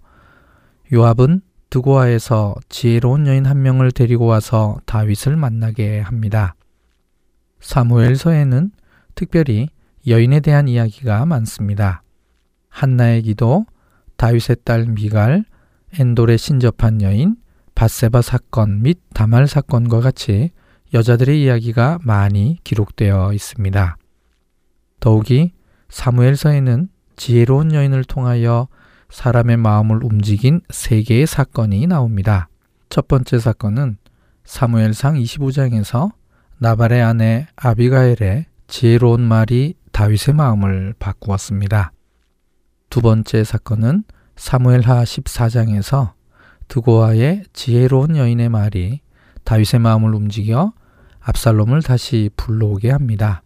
요압은 0.91 1.41
드고아에서 1.69 2.55
지혜로운 2.67 3.27
여인 3.27 3.45
한 3.45 3.61
명을 3.61 3.93
데리고 3.93 4.25
와서 4.25 4.79
다윗을 4.85 5.37
만나게 5.37 6.01
합니다. 6.01 6.55
사무엘서에는 7.61 8.71
특별히 9.15 9.69
여인에 10.07 10.39
대한 10.39 10.67
이야기가 10.67 11.25
많습니다. 11.25 12.03
한나의 12.69 13.21
기도, 13.23 13.65
다윗의 14.17 14.57
딸 14.63 14.85
미갈, 14.85 15.45
엔돌에 15.99 16.37
신접한 16.37 17.01
여인, 17.01 17.35
바세바 17.75 18.21
사건 18.21 18.81
및 18.81 18.99
다말 19.13 19.47
사건과 19.47 20.01
같이 20.01 20.51
여자들의 20.93 21.41
이야기가 21.41 21.99
많이 22.03 22.59
기록되어 22.63 23.33
있습니다. 23.33 23.97
더욱이 24.99 25.53
사무엘서에는 25.89 26.89
지혜로운 27.15 27.73
여인을 27.73 28.03
통하여 28.03 28.67
사람의 29.09 29.57
마음을 29.57 30.03
움직인 30.03 30.61
세 30.69 31.01
개의 31.03 31.27
사건이 31.27 31.85
나옵니다. 31.87 32.47
첫 32.89 33.07
번째 33.07 33.37
사건은 33.39 33.97
사무엘상 34.43 35.15
25장에서 35.15 36.11
나발의 36.57 37.01
아내 37.01 37.47
아비가엘의 37.55 38.45
지혜로운 38.75 39.21
말이 39.21 39.75
다윗의 39.91 40.33
마음을 40.33 40.95
바꾸었습니다. 40.97 41.91
두 42.89 43.01
번째 43.01 43.43
사건은 43.43 44.03
사무엘하 44.35 45.03
14장에서 45.03 46.13
드고아의 46.69 47.43
지혜로운 47.53 48.17
여인의 48.17 48.49
말이 48.49 49.01
다윗의 49.43 49.79
마음을 49.79 50.15
움직여 50.15 50.73
압살롬을 51.19 51.83
다시 51.83 52.31
불러오게 52.35 52.89
합니다. 52.89 53.43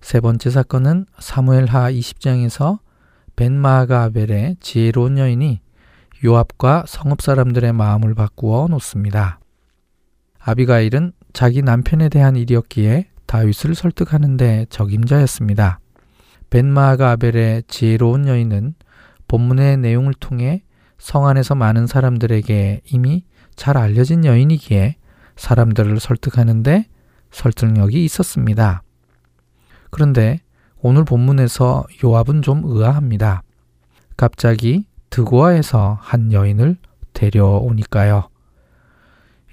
세 0.00 0.20
번째 0.20 0.48
사건은 0.48 1.04
사무엘하 1.18 1.92
20장에서 1.92 2.78
벤마아가 3.36 4.04
아벨의 4.04 4.56
지혜로운 4.60 5.18
여인이 5.18 5.60
요압과 6.24 6.84
성읍 6.88 7.20
사람들의 7.20 7.70
마음을 7.74 8.14
바꾸어 8.14 8.68
놓습니다. 8.68 9.40
아비가일은 10.38 11.12
자기 11.34 11.60
남편에 11.60 12.08
대한 12.08 12.36
일이었기에 12.36 13.10
다윗을 13.26 13.74
설득하는데 13.74 14.66
적임자였습니다. 14.70 15.80
벤마아가 16.50 17.12
아벨의 17.12 17.64
지혜로운 17.68 18.28
여인은 18.28 18.74
본문의 19.28 19.78
내용을 19.78 20.14
통해 20.14 20.62
성 20.98 21.26
안에서 21.26 21.54
많은 21.54 21.86
사람들에게 21.86 22.82
이미 22.92 23.24
잘 23.56 23.76
알려진 23.76 24.24
여인이기에 24.24 24.96
사람들을 25.36 25.98
설득하는데 26.00 26.86
설득력이 27.30 28.04
있었습니다. 28.04 28.82
그런데 29.90 30.40
오늘 30.80 31.04
본문에서 31.04 31.84
요압은 32.04 32.42
좀 32.42 32.62
의아합니다. 32.64 33.42
갑자기 34.16 34.86
드고아에서 35.10 35.98
한 36.00 36.32
여인을 36.32 36.76
데려오니까요. 37.12 38.28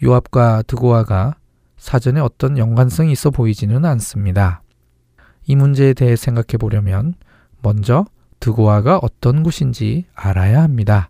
요압과 0.04 0.64
드고아가 0.68 1.36
사전에 1.82 2.20
어떤 2.20 2.60
연관성이 2.60 3.12
있어 3.12 3.32
보이지는 3.32 3.86
않습니다. 3.86 4.62
이 5.48 5.56
문제에 5.56 5.96
대해 5.96 6.16
생각해 6.16 6.60
보려면 6.60 7.16
먼저 7.64 8.06
드고아가 8.40 9.00
어떤 9.02 9.42
곳인지 9.42 10.06
알아야 10.14 10.62
합니다. 10.62 11.10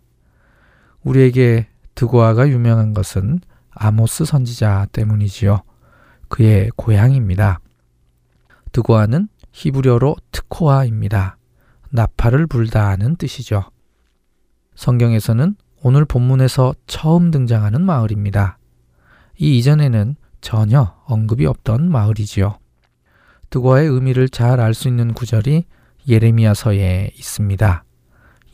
우리에게 1.04 1.68
드고아가 1.94 2.48
유명한 2.48 2.94
것은 2.94 3.40
아모스 3.70 4.24
선지자 4.24 4.86
때문이지요. 4.92 5.60
그의 6.28 6.70
고향입니다. 6.74 7.60
드고아는 8.72 9.28
히브리어로 9.52 10.16
트코아입니다. 10.32 11.36
나팔을 11.90 12.46
불다는 12.46 13.16
뜻이죠. 13.16 13.64
성경에서는 14.74 15.54
오늘 15.82 16.06
본문에서 16.06 16.74
처음 16.86 17.30
등장하는 17.30 17.84
마을입니다. 17.84 18.56
이 19.36 19.58
이전에는 19.58 20.16
전혀 20.42 20.94
언급이 21.06 21.46
없던 21.46 21.90
마을이지요. 21.90 22.58
드고아의 23.48 23.88
의미를 23.88 24.28
잘 24.28 24.60
알 24.60 24.74
수 24.74 24.88
있는 24.88 25.14
구절이 25.14 25.64
예레미야서에 26.08 27.12
있습니다. 27.14 27.84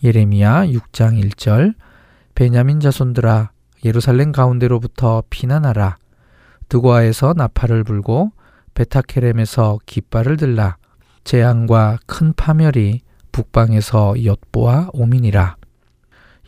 예레미야 0.05 0.67
6장 0.67 1.21
1절 1.21 1.75
베냐민 2.35 2.79
자손들아 2.79 3.51
예루살렘 3.85 4.33
가운데로부터 4.33 5.23
피난하라 5.31 5.97
드고아에서 6.69 7.33
나팔을 7.37 7.85
불고 7.85 8.31
베타케렘에서 8.75 9.79
깃발을 9.87 10.37
들라 10.37 10.77
재앙과 11.25 11.99
큰 12.07 12.33
파멸이 12.35 13.01
북방에서 13.33 14.25
엿보아 14.25 14.91
오민이라 14.93 15.57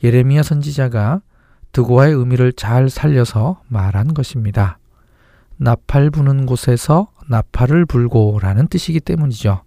예레미야 0.03 0.43
선지자가 0.43 1.23
드고아의 1.73 2.15
의미를 2.15 2.53
잘 2.53 2.91
살려서 2.91 3.63
말한 3.69 4.13
것입니다. 4.15 4.80
나팔 5.63 6.09
부는 6.09 6.47
곳에서 6.47 7.13
나팔을 7.29 7.85
불고 7.85 8.39
라는 8.41 8.67
뜻이기 8.67 8.99
때문이죠. 9.01 9.63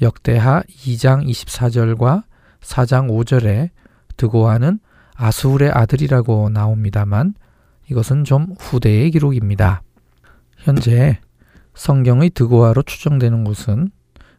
역대하 0.00 0.62
2장 0.62 1.28
24절과 1.28 2.24
4장 2.62 3.10
5절에 3.10 3.68
드고아는 4.16 4.80
아수울의 5.16 5.70
아들이라고 5.70 6.48
나옵니다만 6.48 7.34
이것은 7.90 8.24
좀 8.24 8.54
후대의 8.58 9.10
기록입니다. 9.10 9.82
현재 10.56 11.20
성경의 11.74 12.30
드고아로 12.30 12.82
추정되는 12.82 13.44
곳은 13.44 13.90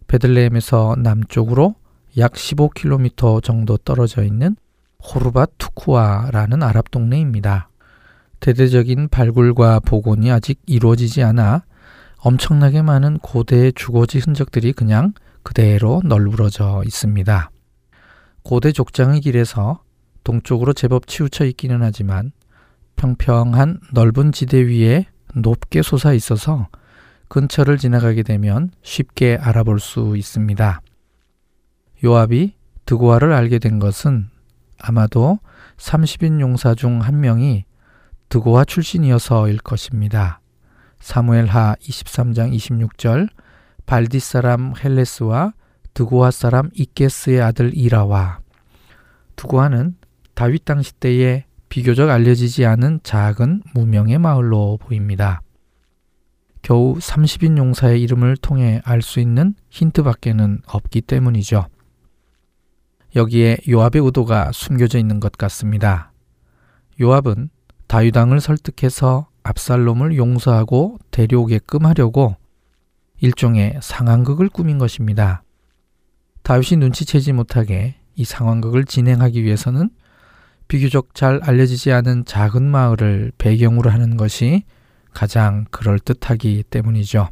베들레헴에서 0.08 0.96
남쪽으로 0.98 1.76
약 2.18 2.34
15km 2.34 3.44
정도 3.44 3.78
떨어져 3.78 4.24
있는 4.24 4.56
호르바 5.04 5.46
투쿠아라는 5.60 6.64
아랍 6.64 6.90
동네입니다. 6.90 7.71
대대적인 8.42 9.08
발굴과 9.10 9.80
복원이 9.82 10.32
아직 10.32 10.60
이루어지지 10.66 11.24
않아 11.24 11.64
엄청나게 12.18 12.82
많은 12.82 13.20
고대의 13.20 13.74
주거지 13.74 14.20
흔적들이 14.20 14.74
그냥 14.74 15.14
그대로 15.44 16.02
널브러져 16.04 16.84
있습니다. 16.86 17.50
고대 18.44 18.72
족장의 18.72 19.22
길에서 19.22 19.82
동쪽으로 20.24 20.74
제법 20.74 21.08
치우쳐 21.08 21.46
있기는 21.46 21.82
하지만 21.82 22.32
평평한 22.96 23.80
넓은 23.94 24.32
지대 24.32 24.58
위에 24.68 25.06
높게 25.34 25.82
솟아 25.82 26.14
있어서 26.14 26.68
근처를 27.28 27.78
지나가게 27.78 28.24
되면 28.24 28.72
쉽게 28.82 29.38
알아볼 29.40 29.80
수 29.80 30.16
있습니다. 30.18 30.82
요압이 32.04 32.56
드고아를 32.86 33.32
알게 33.34 33.60
된 33.60 33.80
것은 33.80 34.30
아마도 34.80 35.40
30인 35.78 36.42
용사 36.42 36.76
중 36.76 37.02
한 37.02 37.20
명이 37.22 37.66
드고아 38.32 38.64
출신이어서일 38.64 39.58
것입니다. 39.58 40.40
사무엘하 41.02 41.76
23장 41.82 42.56
26절 42.56 43.28
발디 43.86 44.22
사람 44.22 44.74
헬레스와 44.82 45.52
드고아 45.94 46.32
사람 46.32 46.70
이케스의 46.74 47.42
아들 47.42 47.78
이라와 47.78 48.40
드고아는 49.36 49.98
다윗 50.34 50.64
당시 50.64 50.94
때에 50.94 51.44
비교적 51.68 52.10
알려지지 52.10 52.66
않은 52.66 53.02
작은 53.04 53.64
무명의 53.74 54.18
마을로 54.18 54.78
보입니다. 54.82 55.42
겨우 56.62 56.96
30인 57.00 57.58
용사의 57.58 58.02
이름을 58.02 58.38
통해 58.38 58.82
알 58.86 59.02
수 59.02 59.20
있는 59.20 59.56
힌트밖에는 59.72 60.62
없기 60.68 61.02
때문이죠. 61.02 61.68
여기에 63.18 63.58
요압의 63.68 64.02
의도가 64.02 64.54
숨겨져 64.54 65.00
있는 65.00 65.20
것 65.20 65.34
같습니다. 65.34 66.14
요압은 67.02 67.50
다윗왕을 67.92 68.40
설득해서 68.40 69.28
압살롬을 69.44 70.16
용서하고 70.16 70.98
데려오게끔 71.12 71.86
하려고 71.86 72.38
일종의 73.20 73.80
상황극을 73.82 74.48
꾸민 74.48 74.78
것입니다. 74.78 75.44
다윗이 76.44 76.78
눈치채지 76.78 77.34
못하게 77.34 77.96
이 78.16 78.24
상황극을 78.24 78.86
진행하기 78.86 79.44
위해서는 79.44 79.90
비교적 80.70 81.14
잘 81.14 81.42
알려지지 81.44 81.92
않은 81.92 82.24
작은 82.24 82.64
마을을 82.64 83.34
배경으로 83.38 83.90
하는 83.90 84.16
것이 84.16 84.64
가장 85.14 85.66
그럴듯하기 85.70 86.64
때문이죠. 86.70 87.28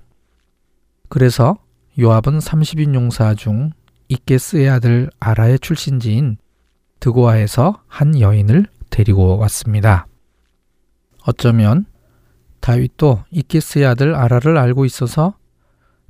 그래서 1.07 1.55
요압은 1.97 2.39
30인 2.39 2.95
용사 2.95 3.33
중 3.35 3.71
이케스의 4.09 4.67
아들 4.67 5.09
아라의 5.21 5.59
출신지인 5.59 6.35
드고아에서 6.99 7.81
한 7.87 8.19
여인을 8.19 8.65
데리고 8.89 9.37
왔습니다. 9.37 10.08
어쩌면 11.25 11.85
다윗도 12.59 13.23
이케스의 13.31 13.85
아들 13.85 14.15
아라를 14.15 14.57
알고 14.57 14.85
있어서 14.85 15.35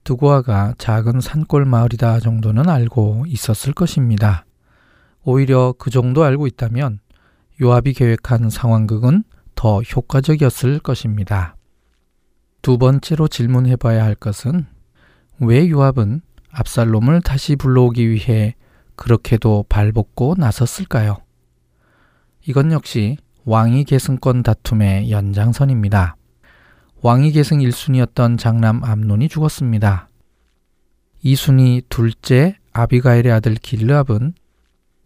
드고아가 0.04 0.74
작은 0.78 1.22
산골 1.22 1.66
마을이다 1.66 2.20
정도는 2.20 2.70
알고 2.70 3.26
있었을 3.28 3.74
것입니다. 3.74 4.46
오히려 5.24 5.74
그 5.78 5.90
정도 5.90 6.24
알고 6.24 6.48
있다면 6.48 7.00
요압이 7.62 7.94
계획한 7.94 8.50
상황극은 8.50 9.24
더 9.56 9.82
효과적이었을 9.82 10.80
것입니다. 10.80 11.56
두 12.62 12.78
번째로 12.78 13.28
질문해 13.28 13.76
봐야 13.76 14.04
할 14.04 14.16
것은 14.16 14.66
왜 15.40 15.70
요압은 15.70 16.22
압살롬을 16.52 17.22
다시 17.22 17.56
불러오기 17.56 18.10
위해 18.10 18.56
그렇게도 18.96 19.66
발벗고 19.70 20.36
나섰을까요? 20.38 21.18
이건 22.46 22.72
역시 22.72 23.18
왕위 23.50 23.86
계승권 23.86 24.44
다툼의 24.44 25.10
연장선입니다. 25.10 26.16
왕위 27.02 27.32
계승 27.32 27.58
1순위였던 27.58 28.38
장남 28.38 28.84
암논이 28.84 29.28
죽었습니다. 29.28 30.08
2순위 31.26 31.84
둘째 31.90 32.60
아비가일의 32.74 33.32
아들 33.32 33.56
길르압은 33.56 34.36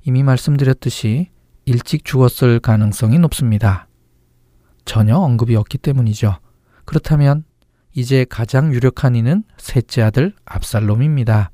이미 0.03 0.23
말씀드렸듯이 0.23 1.29
일찍 1.63 2.03
죽었을 2.03 2.59
가능성이 2.59 3.17
높습니다. 3.19 3.87
전혀 4.83 5.15
언급이 5.15 5.55
없기 5.55 5.77
때문이죠. 5.77 6.35
그렇다면 6.83 7.45
이제 7.93 8.25
가장 8.29 8.73
유력한 8.73 9.15
이는 9.15 9.45
셋째 9.57 10.01
아들 10.01 10.35
압살롬입니다. 10.43 11.49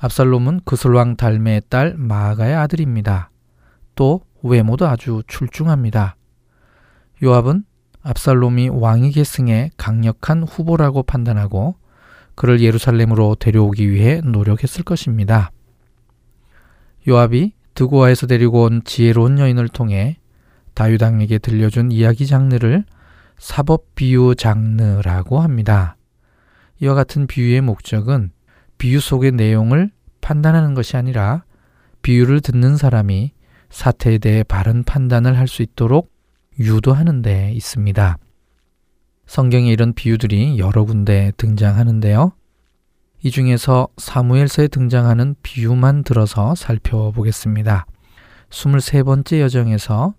압살롬은 0.00 0.62
그슬왕 0.64 1.14
달메의 1.14 1.62
딸 1.68 1.94
마아가의 1.96 2.56
아들입니다. 2.56 3.30
또 3.94 4.25
외모도 4.42 4.86
아주 4.86 5.22
출중합니다. 5.26 6.16
요압은 7.22 7.64
압살롬이 8.02 8.68
왕위 8.68 9.10
계승에 9.10 9.70
강력한 9.76 10.42
후보라고 10.42 11.02
판단하고 11.02 11.76
그를 12.34 12.60
예루살렘으로 12.60 13.34
데려오기 13.34 13.90
위해 13.90 14.20
노력했을 14.22 14.84
것입니다. 14.84 15.50
요압이 17.08 17.52
드고아에서 17.74 18.26
데리고 18.26 18.64
온 18.64 18.82
지혜로운 18.84 19.38
여인을 19.38 19.68
통해 19.68 20.18
다윗 20.74 21.02
왕에게 21.02 21.38
들려준 21.38 21.90
이야기 21.90 22.26
장르를 22.26 22.84
사법 23.38 23.94
비유 23.94 24.34
장르라고 24.36 25.40
합니다. 25.40 25.96
이와 26.80 26.94
같은 26.94 27.26
비유의 27.26 27.62
목적은 27.62 28.30
비유 28.78 29.00
속의 29.00 29.32
내용을 29.32 29.90
판단하는 30.20 30.74
것이 30.74 30.96
아니라 30.96 31.44
비유를 32.02 32.40
듣는 32.40 32.76
사람이 32.76 33.32
사태에 33.76 34.16
대해 34.16 34.42
바른 34.42 34.84
판단을 34.84 35.36
할 35.36 35.46
수 35.46 35.60
있도록 35.60 36.10
유도하는 36.58 37.20
데 37.20 37.52
있습니다. 37.52 38.16
성경에 39.26 39.70
이런 39.70 39.92
비유들이 39.92 40.58
여러 40.58 40.84
군데 40.84 41.30
등장하는데요. 41.36 42.32
이 43.22 43.30
중에서 43.30 43.88
사무엘서에 43.98 44.68
등장하는 44.68 45.34
비유만 45.42 46.04
들어서 46.04 46.54
살펴보겠습니다. 46.54 47.84
23번째 48.48 49.40
여정에서 49.40 50.14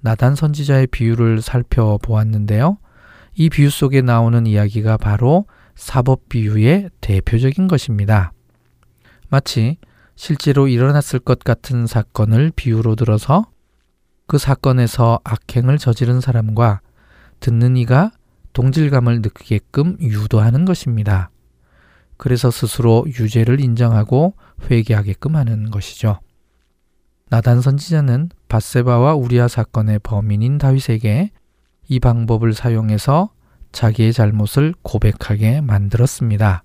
나단 0.00 0.36
선지자의 0.36 0.86
비유를 0.86 1.42
살펴보았는데요. 1.42 2.78
이 3.34 3.50
비유 3.50 3.70
속에 3.70 4.02
나오는 4.02 4.46
이야기가 4.46 4.98
바로 4.98 5.46
사법 5.74 6.28
비유의 6.28 6.90
대표적인 7.00 7.66
것입니다. 7.66 8.32
마치 9.28 9.78
실제로 10.22 10.68
일어났을 10.68 11.18
것 11.18 11.38
같은 11.38 11.86
사건을 11.86 12.52
비유로 12.54 12.94
들어서 12.94 13.46
그 14.26 14.36
사건에서 14.36 15.18
악행을 15.24 15.78
저지른 15.78 16.20
사람과 16.20 16.82
듣는 17.40 17.78
이가 17.78 18.10
동질감을 18.52 19.22
느끼게끔 19.22 19.96
유도하는 19.98 20.66
것입니다. 20.66 21.30
그래서 22.18 22.50
스스로 22.50 23.06
유죄를 23.06 23.60
인정하고 23.60 24.34
회개하게끔 24.70 25.36
하는 25.36 25.70
것이죠. 25.70 26.20
나단 27.30 27.62
선지자는 27.62 28.28
바세바와 28.48 29.14
우리아 29.14 29.48
사건의 29.48 30.00
범인인 30.00 30.58
다윗에게 30.58 31.30
이 31.88 31.98
방법을 31.98 32.52
사용해서 32.52 33.30
자기의 33.72 34.12
잘못을 34.12 34.74
고백하게 34.82 35.62
만들었습니다. 35.62 36.62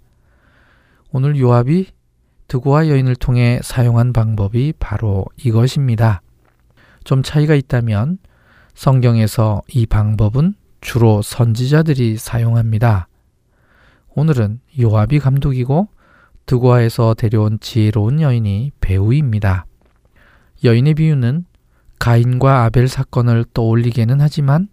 오늘 1.13 1.39
요압이 1.39 1.94
드고아 2.47 2.87
여인을 2.87 3.15
통해 3.15 3.59
사용한 3.63 4.13
방법이 4.13 4.73
바로 4.79 5.25
이것입니다. 5.37 6.21
좀 7.03 7.23
차이가 7.23 7.55
있다면 7.55 8.19
성경에서 8.73 9.61
이 9.69 9.85
방법은 9.85 10.55
주로 10.81 11.21
선지자들이 11.21 12.17
사용합니다. 12.17 13.07
오늘은 14.15 14.59
요압이 14.79 15.19
감독이고 15.19 15.87
드고아에서 16.45 17.15
데려온 17.15 17.59
지혜로운 17.59 18.21
여인이 18.21 18.71
배우입니다. 18.79 19.65
여인의 20.63 20.93
비유는 20.93 21.45
가인과 21.99 22.65
아벨 22.65 22.87
사건을 22.87 23.45
떠올리게는 23.53 24.21
하지만 24.21 24.67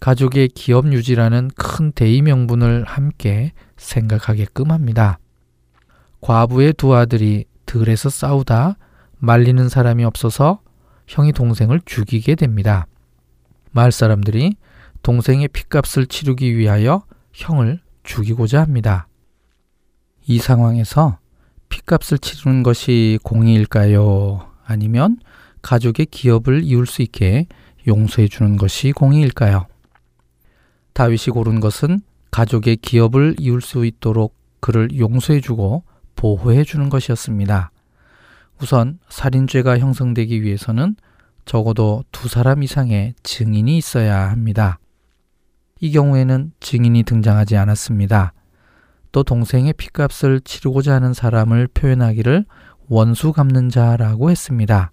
가족의 0.00 0.48
기업 0.48 0.92
유지라는 0.92 1.50
큰 1.56 1.92
대의 1.92 2.22
명분을 2.22 2.84
함께 2.84 3.52
생각하게끔 3.76 4.70
합니다. 4.70 5.18
과부의 6.20 6.74
두 6.74 6.94
아들이 6.94 7.44
들에서 7.66 8.10
싸우다 8.10 8.76
말리는 9.18 9.68
사람이 9.68 10.04
없어서 10.04 10.60
형이 11.06 11.32
동생을 11.32 11.80
죽이게 11.84 12.34
됩니다. 12.34 12.86
마을 13.72 13.92
사람들이 13.92 14.56
동생의 15.02 15.48
핏값을 15.48 16.06
치르기 16.06 16.56
위하여 16.56 17.02
형을 17.32 17.80
죽이고자 18.02 18.60
합니다. 18.60 19.06
이 20.26 20.38
상황에서 20.38 21.18
핏값을 21.68 22.18
치르는 22.18 22.62
것이 22.62 23.18
공의일까요? 23.22 24.46
아니면 24.64 25.18
가족의 25.62 26.06
기업을 26.06 26.62
이을 26.64 26.86
수 26.86 27.02
있게 27.02 27.46
용서해 27.86 28.28
주는 28.28 28.56
것이 28.56 28.92
공의일까요? 28.92 29.66
다윗이 30.92 31.26
고른 31.32 31.60
것은 31.60 32.00
가족의 32.30 32.76
기업을 32.76 33.36
이을 33.38 33.60
수 33.60 33.86
있도록 33.86 34.34
그를 34.60 34.98
용서해 34.98 35.40
주고 35.40 35.84
보호해 36.18 36.64
주는 36.64 36.88
것이었습니다. 36.90 37.70
우선 38.60 38.98
살인죄가 39.08 39.78
형성되기 39.78 40.42
위해서는 40.42 40.96
적어도 41.44 42.02
두 42.10 42.28
사람 42.28 42.64
이상의 42.64 43.14
증인이 43.22 43.78
있어야 43.78 44.28
합니다. 44.28 44.80
이 45.80 45.92
경우에는 45.92 46.52
증인이 46.58 47.04
등장하지 47.04 47.56
않았습니다. 47.56 48.32
또 49.12 49.22
동생의 49.22 49.74
피값을 49.74 50.40
치르고자 50.40 50.94
하는 50.94 51.14
사람을 51.14 51.68
표현하기를 51.68 52.44
원수 52.88 53.32
갚는 53.32 53.68
자라고 53.68 54.30
했습니다. 54.30 54.90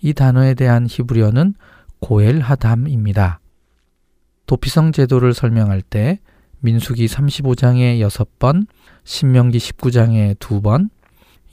이 0.00 0.14
단어에 0.14 0.54
대한 0.54 0.86
히브리어는 0.88 1.54
고엘 2.00 2.40
하담입니다. 2.40 3.40
도피성 4.46 4.92
제도를 4.92 5.34
설명할 5.34 5.82
때 5.82 6.20
민수기 6.60 7.06
35장에 7.06 8.00
6번, 8.00 8.66
신명기 9.04 9.58
19장에 9.58 10.36
2번, 10.36 10.88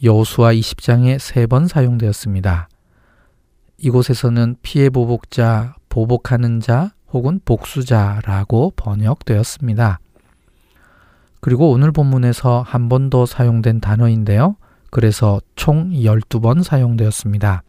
여호수아 0.04 0.54
20장에 0.54 1.18
3번 1.18 1.68
사용되었습니다. 1.68 2.70
이곳에서는 3.78 4.56
피해 4.62 4.90
보복자, 4.90 5.76
보복하는 5.90 6.60
자 6.60 6.94
혹은 7.12 7.40
복수자라고 7.46 8.74
번역되었습니다. 8.76 10.00
그리고 11.40 11.72
오늘 11.72 11.92
본문에서 11.92 12.62
한 12.66 12.88
번 12.90 13.10
더 13.10 13.26
사용된 13.26 13.82
단어인데요. 13.82 14.56
그래서 14.90 15.42
총 15.56 15.92
12번 15.92 16.64
사용되었습니다. 16.64 17.64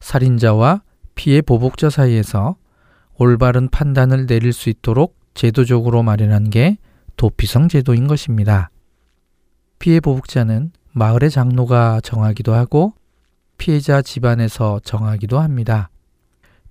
살인자와 0.00 0.82
피해 1.14 1.42
보복자 1.42 1.90
사이에서 1.90 2.56
올바른 3.18 3.68
판단을 3.68 4.26
내릴 4.26 4.52
수 4.52 4.68
있도록 4.70 5.16
제도적으로 5.34 6.02
마련한 6.02 6.50
게 6.50 6.78
도피성 7.16 7.68
제도인 7.68 8.06
것입니다. 8.06 8.70
피해 9.78 10.00
보복자는 10.00 10.72
마을의 10.92 11.30
장로가 11.30 12.00
정하기도 12.02 12.54
하고 12.54 12.94
피해자 13.58 14.02
집안에서 14.02 14.80
정하기도 14.84 15.38
합니다. 15.38 15.90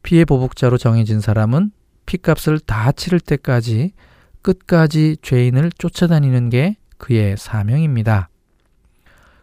피해 0.04 0.26
보복자로 0.26 0.78
정해진 0.78 1.20
사람은 1.20 1.72
피값을 2.06 2.60
다 2.60 2.92
치를 2.92 3.20
때까지 3.20 3.94
끝까지 4.42 5.18
죄인을 5.22 5.72
쫓아다니는 5.78 6.50
게 6.50 6.78
그의 6.98 7.38
사명입니다. 7.38 8.30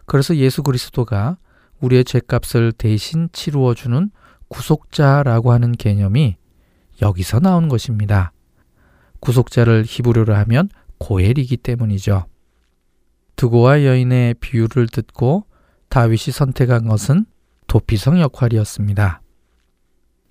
그래서 0.06 0.36
예수 0.36 0.62
그리스도가 0.62 1.36
우리의 1.80 2.04
죄값을 2.04 2.72
대신 2.72 3.28
치루어 3.32 3.74
주는 3.74 4.10
구속자라고 4.48 5.52
하는 5.52 5.72
개념이 5.72 6.36
여기서 7.00 7.40
나온 7.40 7.68
것입니다. 7.68 8.32
구속자를 9.20 9.84
히브리어로 9.86 10.34
하면 10.34 10.68
고엘이기 10.98 11.58
때문이죠. 11.58 12.26
드고와 13.36 13.84
여인의 13.84 14.34
비유를 14.34 14.88
듣고 14.88 15.44
다윗이 15.88 16.32
선택한 16.32 16.88
것은 16.88 17.24
도피성 17.66 18.20
역할이었습니다. 18.20 19.22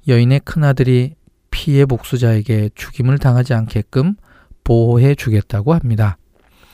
여인의 0.07 0.41
큰아들이 0.41 1.15
피해 1.51 1.85
복수자에게 1.85 2.69
죽임을 2.75 3.17
당하지 3.17 3.53
않게끔 3.53 4.15
보호해 4.63 5.15
주겠다고 5.15 5.73
합니다. 5.73 6.17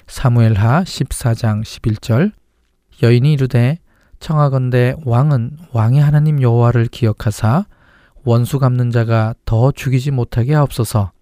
사무엘하 0.07 0.84
14장 0.84 1.64
11절 1.64 2.32
여인이 3.01 3.32
이르되 3.32 3.80
청하건대 4.20 4.95
왕은 5.05 5.57
왕의 5.72 6.01
하나님 6.01 6.41
여호와를 6.41 6.88
기억하사 6.88 7.66
원수 8.26 8.59
갚는 8.59 8.91
자가 8.91 9.36
더 9.45 9.72
죽이지 9.72 10.11
못하게 10.11 10.53
하옵소서 10.53 11.12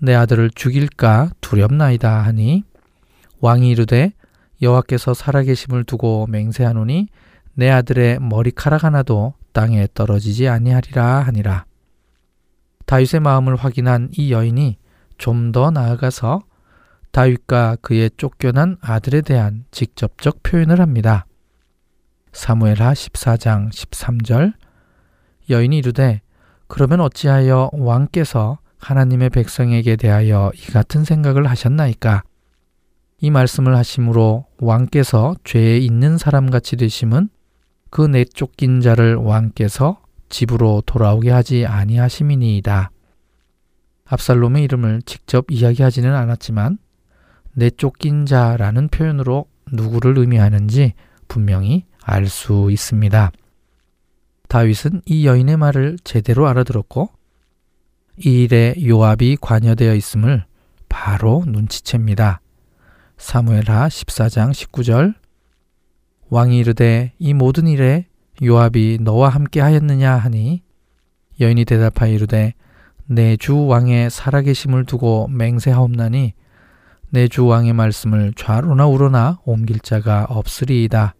내 0.00 0.14
아들을 0.14 0.50
죽일까 0.54 1.30
두렵나이다 1.40 2.22
하니 2.22 2.64
왕이 3.40 3.70
이르되 3.70 4.12
여호와께서 4.62 5.14
살아계심을 5.14 5.84
두고 5.84 6.26
맹세하노니 6.28 7.08
내 7.54 7.70
아들의 7.70 8.20
머리카락 8.20 8.84
하나도 8.84 9.34
땅에 9.52 9.88
떨어지지 9.94 10.48
아니하리라 10.48 11.20
하니라. 11.20 11.64
다윗의 12.86 13.20
마음을 13.20 13.56
확인한 13.56 14.08
이 14.12 14.32
여인이 14.32 14.78
좀 15.18 15.52
더 15.52 15.70
나아가서 15.70 16.42
다윗과 17.10 17.78
그의 17.82 18.10
쫓겨난 18.16 18.76
아들에 18.80 19.20
대한 19.20 19.64
직접적 19.70 20.42
표현을 20.42 20.80
합니다. 20.80 21.26
사무엘하 22.32 22.92
14장 22.92 23.70
13절 23.70 24.52
여인이 25.50 25.76
이르되 25.76 26.20
그러면 26.68 27.00
어찌하여 27.00 27.70
왕께서 27.72 28.58
하나님의 28.78 29.30
백성에게 29.30 29.96
대하여 29.96 30.50
이 30.54 30.72
같은 30.72 31.04
생각을 31.04 31.46
하셨나이까? 31.46 32.22
이 33.20 33.30
말씀을 33.30 33.76
하심으로 33.76 34.46
왕께서 34.60 35.34
죄에 35.44 35.78
있는 35.78 36.18
사람같이 36.18 36.76
되심은 36.76 37.28
그 37.90 38.02
내쫓긴 38.02 38.80
자를 38.80 39.16
왕께서 39.16 40.00
집으로 40.28 40.82
돌아오게 40.86 41.30
하지 41.30 41.66
아니하심이니이다. 41.66 42.90
압살롬의 44.04 44.62
이름을 44.64 45.02
직접 45.02 45.46
이야기하지는 45.50 46.14
않았지만 46.14 46.78
내쫓긴 47.54 48.26
자라는 48.26 48.88
표현으로 48.88 49.46
누구를 49.72 50.16
의미하는지 50.18 50.94
분명히 51.26 51.84
알 52.02 52.26
수 52.26 52.68
있습니다. 52.70 53.32
다윗은 54.48 55.02
이 55.04 55.26
여인의 55.26 55.58
말을 55.58 55.98
제대로 56.04 56.48
알아들었고 56.48 57.10
이 58.24 58.44
일에 58.44 58.74
요압이 58.84 59.38
관여되어 59.40 59.94
있음을 59.94 60.44
바로 60.88 61.44
눈치챕니다. 61.46 62.40
사무엘하 63.16 63.88
14장 63.88 64.50
19절 64.52 65.14
왕이 66.30 66.58
이르되 66.58 67.12
이 67.18 67.34
모든 67.34 67.66
일에 67.66 68.06
요압이 68.42 68.98
너와 69.00 69.28
함께 69.28 69.60
하였느냐 69.60 70.12
하니 70.16 70.62
여인이 71.40 71.64
대답하여 71.64 72.12
이르되 72.12 72.54
내 73.06 73.36
주 73.36 73.66
왕의 73.66 74.10
살아계심을 74.10 74.84
두고 74.84 75.28
맹세하옵나니 75.28 76.34
내 77.10 77.28
주 77.28 77.46
왕의 77.46 77.72
말씀을 77.72 78.34
좌로나 78.36 78.86
우로나 78.86 79.38
옮길 79.44 79.80
자가 79.80 80.26
없으리이다. 80.28 81.14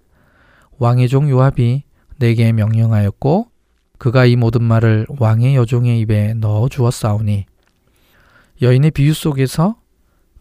왕의 0.79 1.09
종 1.09 1.31
요압이 1.31 1.85
내게 2.19 2.53
명령하였고 2.53 3.49
그가 3.99 4.25
이 4.25 4.37
모든 4.37 4.63
말을 4.63 5.07
왕의 5.19 5.57
여종의 5.57 6.01
입에 6.01 6.35
넣어 6.35 6.69
주었사오니 6.69 7.47
여인의 8.63 8.93
비유 8.93 9.13
속에서 9.13 9.77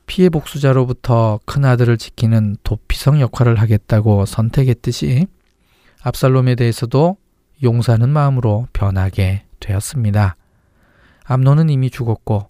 피해 0.06 0.30
복수자로부터 0.30 1.40
큰 1.46 1.66
아들을 1.66 1.98
지키는 1.98 2.58
도피성 2.64 3.20
역할을 3.20 3.60
하겠다고 3.60 4.26
선택했듯이 4.26 5.28
압살롬에 6.02 6.56
대해서도 6.56 7.18
용서하는 7.62 8.10
마음으로 8.10 8.68
변하게 8.74 9.44
되었습니다. 9.60 10.36
암론은 11.26 11.70
이미 11.70 11.90
죽었고 11.90 12.48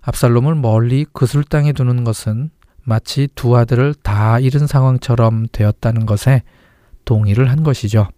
압살롬을 0.00 0.56
멀리 0.56 1.06
그술 1.12 1.44
땅에 1.44 1.72
두는 1.72 2.04
것은 2.04 2.50
마치 2.82 3.28
두 3.34 3.56
아들을 3.56 3.94
다 3.94 4.38
잃은 4.38 4.66
상황처럼 4.66 5.46
되었다는 5.52 6.06
것에 6.06 6.42
동의를 7.04 7.50
한 7.50 7.62
것이죠. 7.62 8.08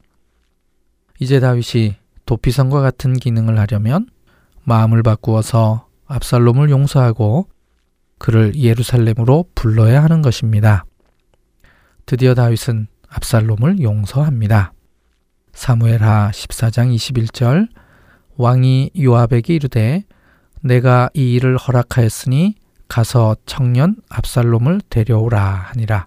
이제 1.18 1.40
다윗이 1.40 1.96
도피성과 2.28 2.82
같은 2.82 3.14
기능을 3.14 3.58
하려면 3.58 4.06
마음을 4.64 5.02
바꾸어서 5.02 5.88
압살롬을 6.04 6.68
용서하고 6.68 7.48
그를 8.18 8.54
예루살렘으로 8.54 9.46
불러야 9.54 10.02
하는 10.02 10.20
것입니다. 10.20 10.84
드디어 12.04 12.34
다윗은 12.34 12.86
압살롬을 13.08 13.80
용서합니다. 13.80 14.74
사무엘하 15.54 16.30
14장 16.34 16.94
21절 16.94 17.68
왕이 18.36 18.90
요압에게 19.00 19.54
이르되 19.54 20.04
내가 20.60 21.08
이 21.14 21.32
일을 21.32 21.56
허락하였으니 21.56 22.56
가서 22.88 23.36
청년 23.46 23.96
압살롬을 24.10 24.82
데려오라 24.90 25.40
하니라. 25.40 26.06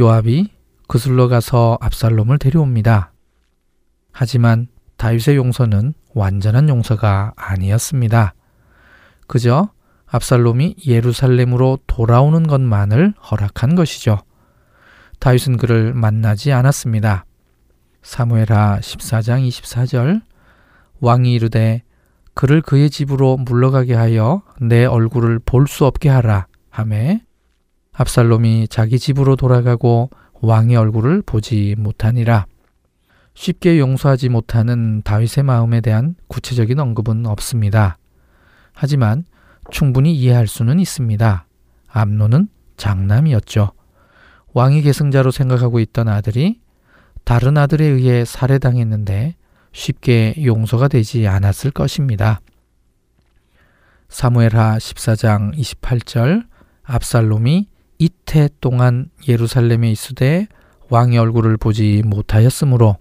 요압이 0.00 0.50
그슬로 0.88 1.28
가서 1.28 1.76
압살롬을 1.82 2.38
데려옵니다. 2.38 3.12
하지만 4.10 4.68
다윗의 4.96 5.36
용서는 5.36 5.94
완전한 6.14 6.68
용서가 6.68 7.32
아니었습니다. 7.36 8.34
그저 9.26 9.68
압살롬이 10.06 10.76
예루살렘으로 10.86 11.78
돌아오는 11.86 12.46
것만을 12.46 13.12
허락한 13.30 13.74
것이죠. 13.74 14.18
다윗은 15.18 15.56
그를 15.56 15.92
만나지 15.94 16.52
않았습니다. 16.52 17.24
사무엘하 18.02 18.78
14장 18.80 19.46
24절 19.48 20.22
왕이 21.00 21.32
이르되 21.34 21.82
그를 22.34 22.60
그의 22.62 22.90
집으로 22.90 23.36
물러가게 23.38 23.94
하여 23.94 24.42
내 24.60 24.84
얼굴을 24.84 25.40
볼 25.40 25.66
수 25.66 25.86
없게 25.86 26.08
하라 26.08 26.46
하매 26.70 27.22
압살롬이 27.94 28.68
자기 28.68 28.98
집으로 28.98 29.36
돌아가고 29.36 30.10
왕의 30.34 30.76
얼굴을 30.76 31.22
보지 31.22 31.74
못하니라. 31.78 32.46
쉽게 33.36 33.78
용서하지 33.78 34.30
못하는 34.30 35.02
다윗의 35.02 35.44
마음에 35.44 35.82
대한 35.82 36.16
구체적인 36.26 36.80
언급은 36.80 37.26
없습니다. 37.26 37.98
하지만 38.72 39.24
충분히 39.70 40.14
이해할 40.14 40.46
수는 40.46 40.80
있습니다. 40.80 41.46
암노는 41.88 42.48
장남이었죠. 42.78 43.72
왕이 44.54 44.80
계승자로 44.82 45.30
생각하고 45.30 45.80
있던 45.80 46.08
아들이 46.08 46.60
다른 47.24 47.58
아들에 47.58 47.84
의해 47.84 48.24
살해당했는데 48.24 49.36
쉽게 49.72 50.34
용서가 50.42 50.88
되지 50.88 51.28
않았을 51.28 51.72
것입니다. 51.72 52.40
사무엘하 54.08 54.78
14장 54.78 55.54
28절 55.58 56.46
압살롬이 56.84 57.68
이태 57.98 58.48
동안 58.62 59.10
예루살렘에 59.28 59.90
있으되 59.90 60.48
왕의 60.88 61.18
얼굴을 61.18 61.58
보지 61.58 62.02
못하였으므로 62.06 62.96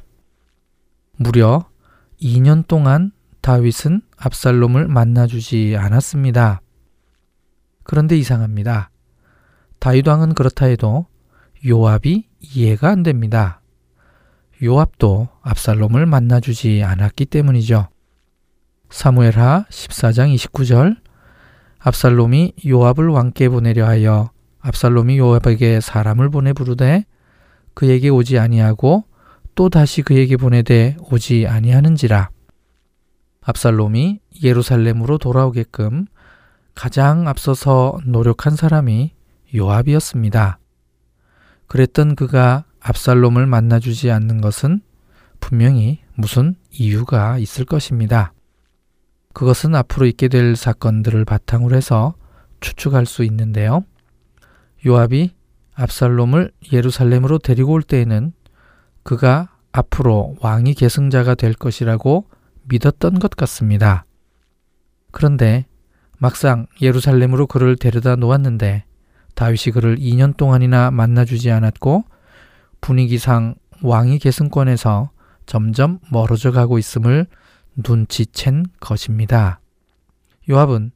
무려 1.18 1.70
2년 2.22 2.68
동안 2.68 3.12
다윗은 3.42 4.02
압살롬을 4.18 4.88
만나주지 4.88 5.76
않았습니다. 5.78 6.62
그런데 7.84 8.18
이상합니다. 8.18 8.90
다윗 9.80 10.08
왕은 10.08 10.34
그렇다 10.34 10.66
해도 10.66 11.06
요압이 11.66 12.28
이해가 12.42 12.90
안 12.90 13.04
됩니다. 13.04 13.62
요압도 14.64 15.28
압살롬을 15.42 16.06
만나주지 16.06 16.84
않았기 16.84 17.26
때문이죠. 17.26 17.88
사무엘하 18.90 19.66
14장 19.70 20.34
29절 20.36 20.98
압살롬이 21.80 22.54
요압을 22.66 23.10
왕께 23.10 23.50
보내려 23.50 23.86
하여 23.86 24.32
압살롬이 24.62 25.18
요압에게 25.20 25.82
사람을 25.82 26.30
보내 26.30 26.54
부르되 26.54 27.06
그에게 27.74 28.10
오지 28.10 28.40
아니하고 28.40 29.04
또 29.56 29.70
다시 29.70 30.02
그에게 30.02 30.36
보내되 30.36 30.98
오지 31.10 31.48
아니하는지라 31.48 32.30
압살롬이 33.42 34.20
예루살렘으로 34.44 35.18
돌아오게끔 35.18 36.08
가장 36.74 37.28
앞서서 37.28 37.98
노력한 38.06 38.56
사람이 38.56 39.14
요압이었습니다. 39.56 40.60
그랬던 41.68 42.16
그가 42.16 42.66
압살롬을 42.82 43.46
만나주지 43.46 44.12
않는 44.12 44.42
것은 44.42 44.82
분명히 45.40 46.00
무슨 46.16 46.56
이유가 46.72 47.38
있을 47.38 47.66
것입니다. 47.66 48.34
그것은 49.34 49.74
앞으로 49.76 50.06
있게 50.08 50.28
될 50.28 50.56
사건들을 50.56 51.24
바탕으로 51.24 51.76
해서 51.76 52.16
추측할 52.60 53.06
수 53.06 53.24
있는데요. 53.24 53.84
요압이 54.86 55.32
압살롬을 55.76 56.52
예루살렘으로 56.72 57.38
데리고 57.40 57.74
올 57.74 57.84
때에는 57.84 58.34
그가 59.06 59.50
앞으로 59.72 60.36
왕이 60.42 60.74
계승자가 60.74 61.36
될 61.36 61.54
것이라고 61.54 62.26
믿었던 62.64 63.20
것 63.20 63.30
같습니다. 63.32 64.04
그런데 65.12 65.68
막상 66.18 66.66
예루살렘으로 66.82 67.46
그를 67.46 67.76
데려다 67.76 68.16
놓았는데 68.16 68.84
다윗이 69.36 69.74
그를 69.74 69.98
2년 69.98 70.36
동안이나 70.36 70.90
만나주지 70.90 71.52
않았고 71.52 72.04
분위기상 72.82 73.56
왕이 73.84 74.18
계승권에서 74.18 75.12
점점 75.46 76.00
멀어져 76.12 76.52
가고 76.52 76.80
있음을 76.80 77.28
눈치챈 77.78 78.66
것입니다. 78.80 79.60
요압은 80.50 80.92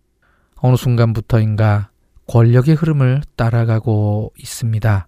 어느 0.55 0.75
순간부터인가 0.75 1.91
권력의 2.25 2.73
흐름을 2.73 3.21
따라가고 3.35 4.33
있습니다. 4.35 5.07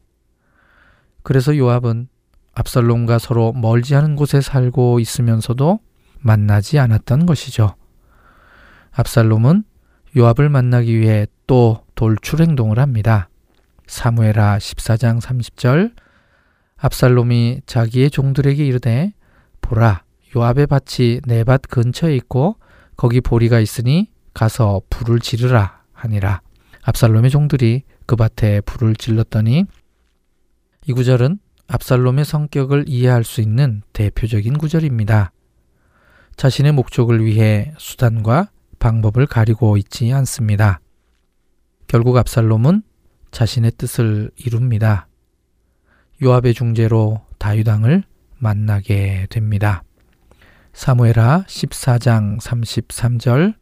그래서 1.24 1.58
요압은 1.58 2.11
압살롬과 2.54 3.20
서로 3.20 3.54
멀지 3.54 3.96
않은 3.96 4.16
곳에 4.16 4.42
살고 4.42 5.00
있으면서도 5.00 5.80
만나지 6.20 6.80
않았던 6.80 7.26
것이죠. 7.26 7.76
압살롬은 8.92 9.64
요압을 10.18 10.50
만나기 10.50 11.00
위해 11.00 11.28
또 11.48 11.86
돌출 11.96 12.42
행동을 12.42 12.80
합니다. 12.80 13.30
사무에라 13.88 14.58
14장 14.58 15.22
30절 15.22 15.94
압살롬이 16.78 17.62
자기의 17.66 18.10
종들에게 18.12 18.66
이르되 18.66 19.14
보라 19.62 20.04
요압의 20.36 20.68
밭이 20.68 21.22
내 21.26 21.44
밭 21.44 21.64
근처에 21.70 22.16
있고 22.18 22.58
거기 22.98 23.22
보리가 23.22 23.60
있으니 23.60 24.10
가서 24.34 24.82
불을 24.90 25.20
지르라 25.20 25.82
하니라. 25.94 26.42
압살롬의 26.84 27.30
종들이 27.30 27.84
그 28.06 28.16
밭에 28.16 28.62
불을 28.62 28.96
질렀더니 28.96 29.66
이 30.88 30.94
구절은 30.94 31.40
압살롬의 31.74 32.26
성격을 32.26 32.84
이해할 32.88 33.24
수 33.24 33.40
있는 33.40 33.82
대표적인 33.94 34.58
구절입니다. 34.58 35.32
자신의 36.36 36.74
목적을 36.74 37.24
위해 37.24 37.74
수단과 37.78 38.50
방법을 38.80 39.26
가리고 39.26 39.78
있지 39.78 40.12
않습니다. 40.12 40.82
결국 41.88 42.18
압살롬은 42.18 42.84
자신의 43.32 43.72
뜻을 43.78 44.32
이룹니다. 44.36 45.08
요압의 46.22 46.56
중재로 46.56 47.22
다윗왕을 47.38 48.04
만나게 48.38 49.28
됩니다. 49.30 49.84
사무엘하 50.74 51.46
14장 51.48 52.42
33절 52.42 53.56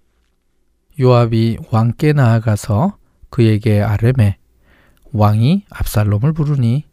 요압이 1.00 1.60
왕께 1.72 2.14
나아가서 2.14 2.98
그에게 3.30 3.84
아뢰매 3.84 4.40
왕이 5.12 5.66
압살롬을 5.70 6.34
부르니 6.34 6.89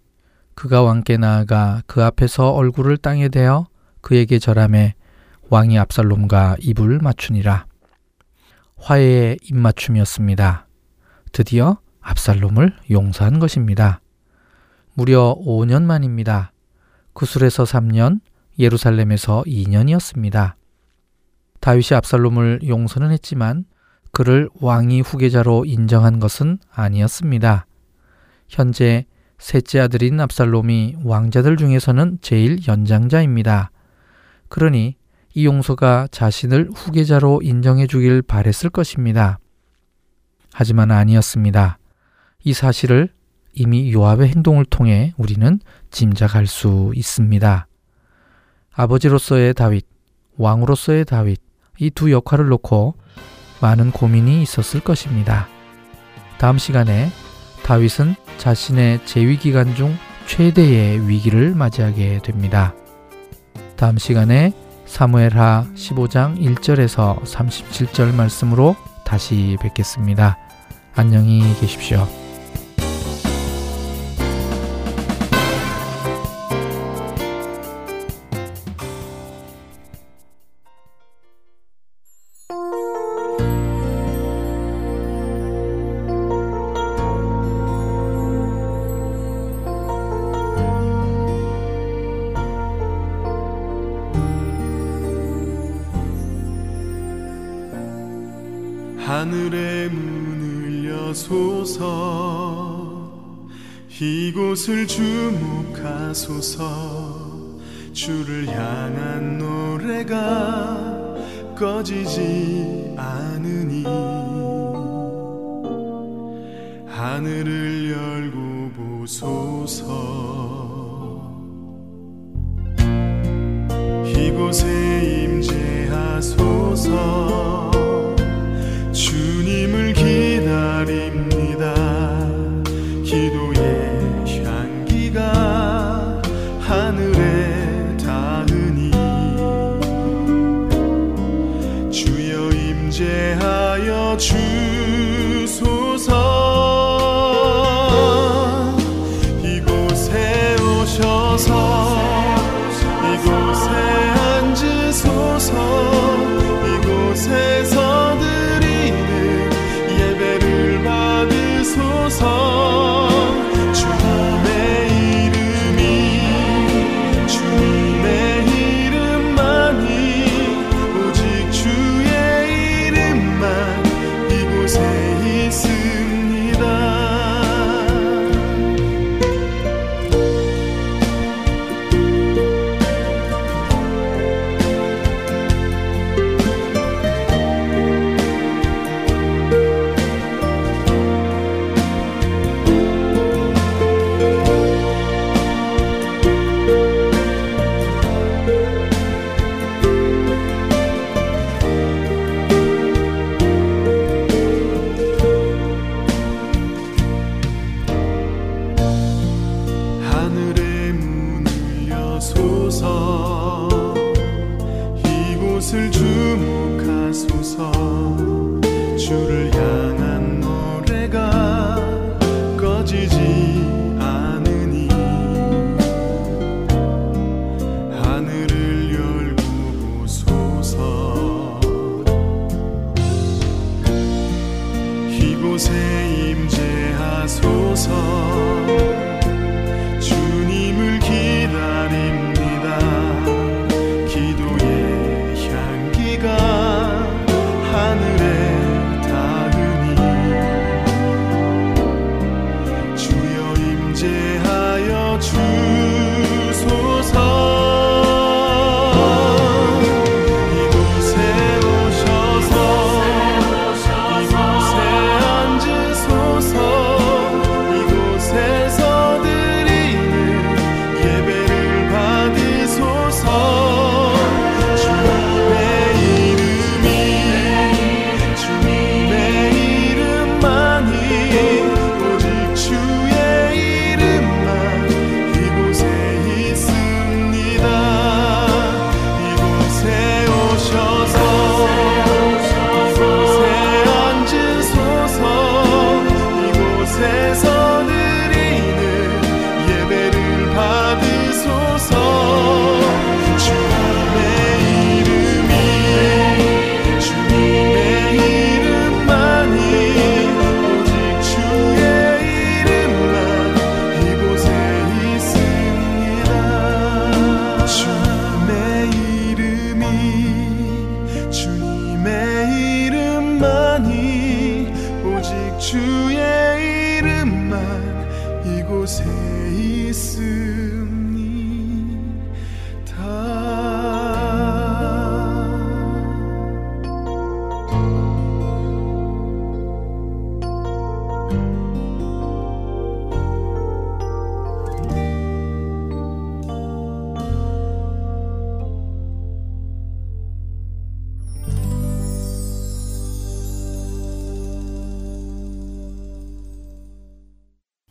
그가 0.56 0.82
왕께 0.82 1.18
나아가 1.18 1.82
그 1.86 2.02
앞에서 2.02 2.50
얼굴을 2.50 2.96
땅에 2.96 3.28
대어 3.28 3.66
그에게 4.00 4.38
절함에 4.38 4.94
왕이 5.50 5.78
압살롬과 5.78 6.56
입을 6.60 6.98
맞추니라. 7.00 7.66
화해의 8.78 9.38
입맞춤이었습니다. 9.42 10.66
드디어 11.32 11.78
압살롬을 12.00 12.74
용서한 12.90 13.38
것입니다. 13.38 14.00
무려 14.94 15.36
5년 15.38 15.82
만입니다. 15.82 16.52
구술에서 17.12 17.64
3년, 17.64 18.20
예루살렘에서 18.58 19.44
2년이었습니다. 19.46 20.54
다윗이 21.60 21.96
압살롬을 21.96 22.60
용서는 22.66 23.10
했지만 23.10 23.66
그를 24.10 24.48
왕위 24.62 25.02
후계자로 25.02 25.66
인정한 25.66 26.18
것은 26.18 26.58
아니었습니다. 26.70 27.66
현재 28.48 29.04
셋째 29.38 29.80
아들인 29.80 30.20
압살롬이 30.20 30.96
왕자들 31.04 31.56
중에서는 31.56 32.18
제일 32.22 32.66
연장자입니다. 32.66 33.70
그러니 34.48 34.96
이 35.34 35.44
용서가 35.46 36.08
자신을 36.10 36.70
후계자로 36.74 37.40
인정해 37.42 37.86
주길 37.86 38.22
바랬을 38.22 38.70
것입니다. 38.70 39.38
하지만 40.52 40.90
아니었습니다. 40.90 41.78
이 42.44 42.52
사실을 42.52 43.10
이미 43.52 43.92
요압의 43.92 44.28
행동을 44.28 44.64
통해 44.64 45.12
우리는 45.16 45.60
짐작할 45.90 46.46
수 46.46 46.92
있습니다. 46.94 47.66
아버지로서의 48.72 49.54
다윗, 49.54 49.86
왕으로서의 50.36 51.04
다윗, 51.04 51.40
이 51.78 51.90
두 51.90 52.10
역할을 52.10 52.48
놓고 52.48 52.94
많은 53.60 53.90
고민이 53.90 54.42
있었을 54.42 54.80
것입니다. 54.80 55.48
다음 56.38 56.58
시간에 56.58 57.10
다윗은 57.66 58.14
자신의 58.38 59.04
재위 59.06 59.36
기간 59.36 59.74
중 59.74 59.96
최대의 60.26 61.08
위기를 61.08 61.52
맞이하게 61.56 62.20
됩니다. 62.22 62.72
다음 63.74 63.98
시간에 63.98 64.52
사무엘하 64.86 65.66
15장 65.74 66.38
1절에서 66.38 67.20
37절 67.24 68.14
말씀으로 68.14 68.76
다시 69.04 69.56
뵙겠습니다. 69.60 70.38
안녕히 70.94 71.42
계십시오. 71.60 72.25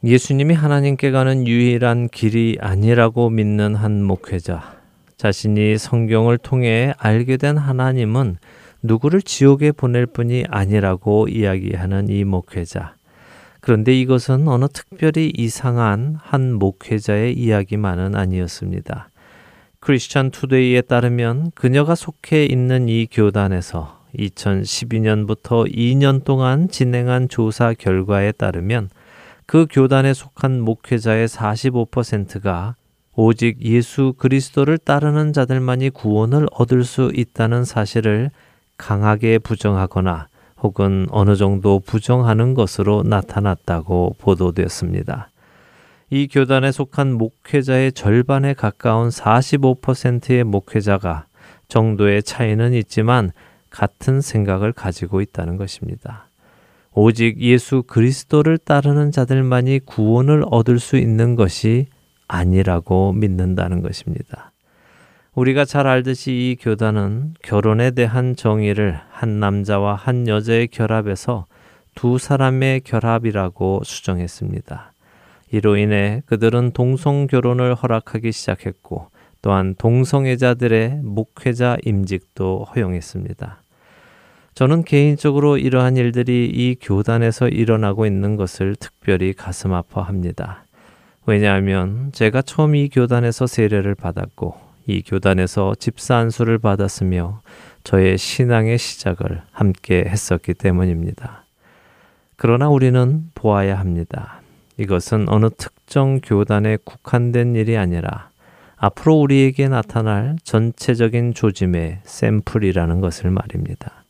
예수님이 0.06 0.54
하나님께 0.54 1.10
가는 1.10 1.48
유일한 1.48 2.10
길이 2.10 2.60
아니라고 2.62 3.32
믿는 3.32 3.74
한 3.74 4.04
목회자. 4.04 4.76
자신이 5.18 5.80
성경을 5.80 6.38
통해 6.38 6.94
알게 7.00 7.38
된 7.38 7.58
하나님은 7.58 8.38
누구를 8.84 9.24
지옥에 9.24 9.72
보낼 9.72 10.06
뿐이 10.06 10.46
아니라고 10.48 11.28
이야기하는 11.28 12.10
이 12.10 12.24
목회자. 12.24 12.94
그런데 13.62 14.00
이것은 14.00 14.48
어느 14.48 14.68
특별히 14.72 15.34
이상한 15.36 16.20
한 16.22 16.54
목회자의 16.54 17.34
이야기만은 17.34 18.14
아니었습니다. 18.14 19.10
크리스천 19.80 20.30
투데이에 20.30 20.82
따르면 20.82 21.50
그녀가 21.56 21.96
속해 21.96 22.46
있는 22.46 22.90
이 22.90 23.08
교단에서 23.12 24.02
2012년부터 24.20 25.68
2년 25.76 26.24
동안 26.24 26.70
진행한 26.70 27.28
조사 27.28 27.74
결과에 27.74 28.32
따르면 28.34 28.90
그 29.46 29.68
교단에 29.70 30.14
속한 30.14 30.62
목회자의 30.62 31.28
45%가 31.28 32.76
오직 33.16 33.62
예수 33.62 34.14
그리스도를 34.18 34.78
따르는 34.78 35.34
자들만이 35.34 35.92
구원을 35.92 36.48
얻을 36.52 36.84
수 36.84 37.12
있다는 37.14 37.64
사실을 37.64 38.32
강하게 38.78 39.40
부정하거나 39.40 40.28
혹은 40.62 41.08
어느 41.12 41.36
정도 41.36 41.80
부정하는 41.80 42.54
것으로 42.54 43.04
나타났다고 43.04 44.16
보도되었습니다. 44.20 45.30
이 46.10 46.28
교단에 46.28 46.72
속한 46.72 47.14
목회자의 47.14 47.94
절반에 47.94 48.54
가까운 48.54 49.10
45%의 49.10 50.44
목회자가 50.44 51.26
정도의 51.68 52.24
차이는 52.24 52.74
있지만 52.74 53.32
같은 53.70 54.22
생각을 54.22 54.72
가지고 54.72 55.22
있다는 55.22 55.58
것입니다. 55.58 56.28
오직 56.98 57.42
예수 57.42 57.84
그리스도를 57.84 58.58
따르는 58.58 59.12
자들만이 59.12 59.82
구원을 59.86 60.46
얻을 60.50 60.80
수 60.80 60.96
있는 60.96 61.36
것이 61.36 61.88
아니라고 62.30 63.12
믿는다는 63.12 63.82
것입니다. 63.82 64.54
우리가 65.34 65.66
잘 65.66 65.88
알듯이 65.88 66.32
이 66.32 66.58
교단은 66.58 67.34
결혼에 67.44 67.92
대한 67.92 68.38
정의를 68.38 68.98
한 69.10 69.42
남자와 69.42 69.96
한 69.96 70.30
여자의 70.30 70.70
결합에서 70.70 71.46
두 71.96 72.18
사람의 72.18 72.82
결합이라고 72.82 73.82
수정했습니다. 73.84 74.94
이로 75.52 75.76
인해 75.76 76.22
그들은 76.28 76.72
동성 76.72 77.28
결혼을 77.28 77.76
허락하기 77.76 78.32
시작했고 78.32 79.10
또한 79.42 79.76
동성애자들의 79.78 81.02
목회자 81.04 81.78
임직도 81.84 82.68
허용했습니다. 82.74 83.65
저는 84.56 84.86
개인적으로 84.86 85.58
이러한 85.58 85.98
일들이 85.98 86.46
이 86.46 86.78
교단에서 86.80 87.50
일어나고 87.50 88.06
있는 88.06 88.38
것을 88.38 88.78
특별히 88.80 89.34
가슴 89.34 89.74
아파합니다. 89.74 90.64
왜냐하면 91.26 92.12
제가 92.14 92.42
처음 92.42 92.74
이 92.74 92.88
교단에서 92.88 93.48
세례를 93.48 93.96
받았고 93.96 94.56
이 94.88 95.02
교단에서 95.02 95.76
집사 95.78 96.16
안수를 96.16 96.60
받았으며 96.60 97.42
저의 97.84 98.18
신앙의 98.18 98.78
시작을 98.78 99.42
함께 99.52 100.06
했었기 100.08 100.54
때문입니다. 100.54 101.44
그러나 102.38 102.70
우리는 102.70 103.30
보아야 103.36 103.78
합니다. 103.78 104.40
이것은 104.78 105.28
어느 105.28 105.50
특정 105.50 106.22
교단에 106.22 106.78
국한된 106.86 107.58
일이 107.58 107.76
아니라 107.76 108.30
앞으로 108.78 109.16
우리에게 109.16 109.68
나타날 109.68 110.38
전체적인 110.44 111.34
조짐의 111.34 112.00
샘플이라는 112.06 113.02
것을 113.02 113.32
말입니다. 113.32 114.05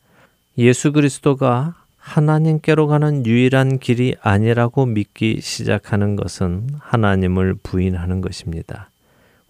예수 0.58 0.92
그리스도가 0.92 1.74
하나님께로 1.98 2.86
가는 2.86 3.26
유일한 3.26 3.78
길이 3.78 4.14
아니라고 4.22 4.86
믿기 4.86 5.40
시작하는 5.42 6.16
것은 6.16 6.68
하나님을 6.78 7.56
부인하는 7.62 8.20
것입니다. 8.20 8.90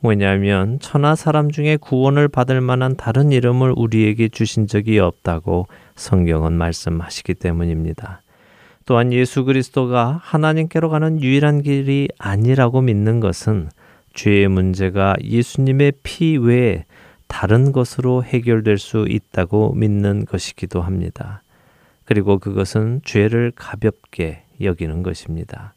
왜냐하면 0.02 0.78
천하 0.80 1.14
사람 1.14 1.50
중에 1.50 1.76
구원을 1.76 2.28
받을 2.28 2.60
만한 2.60 2.96
다른 2.96 3.30
이름을 3.30 3.74
우리에게 3.76 4.28
주신 4.28 4.66
적이 4.66 4.98
없다고 4.98 5.66
성경은 5.94 6.54
말씀하시기 6.54 7.34
때문입니다. 7.34 8.22
또한 8.84 9.12
예수 9.12 9.44
그리스도가 9.44 10.20
하나님께로 10.22 10.88
가는 10.88 11.20
유일한 11.22 11.62
길이 11.62 12.08
아니라고 12.18 12.80
믿는 12.80 13.20
것은 13.20 13.68
죄의 14.14 14.48
문제가 14.48 15.14
예수님의 15.22 15.92
피 16.02 16.36
외에 16.36 16.84
다른 17.26 17.72
것으로 17.72 18.22
해결될 18.22 18.78
수 18.78 19.06
있다고 19.08 19.74
믿는 19.74 20.24
것이기도 20.24 20.80
합니다. 20.80 21.42
그리고 22.04 22.38
그것은 22.38 23.02
죄를 23.04 23.52
가볍게 23.54 24.42
여기는 24.60 25.02
것입니다. 25.02 25.74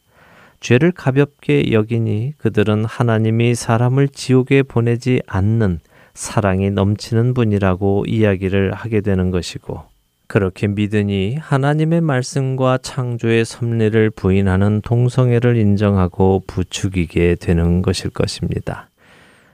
죄를 0.60 0.92
가볍게 0.92 1.72
여기니 1.72 2.34
그들은 2.38 2.86
하나님이 2.86 3.56
사람을 3.56 4.10
지옥에 4.10 4.64
보내지 4.64 5.22
않는 5.26 5.80
사랑이 6.14 6.70
넘치는 6.70 7.34
분이라고 7.34 8.06
이야기를 8.08 8.74
하게 8.74 9.02
되는 9.02 9.32
것이고 9.32 9.84
그렇게 10.28 10.68
믿으니 10.68 11.38
하나님의 11.38 12.02
말씀과 12.02 12.78
창조의 12.84 13.46
섭리를 13.46 14.12
부인하는 14.12 14.82
동성애를 14.82 15.58
인정하고 15.58 16.44
부추기게 16.46 17.38
되는 17.40 17.82
것일 17.82 18.12
것입니다. 18.12 18.90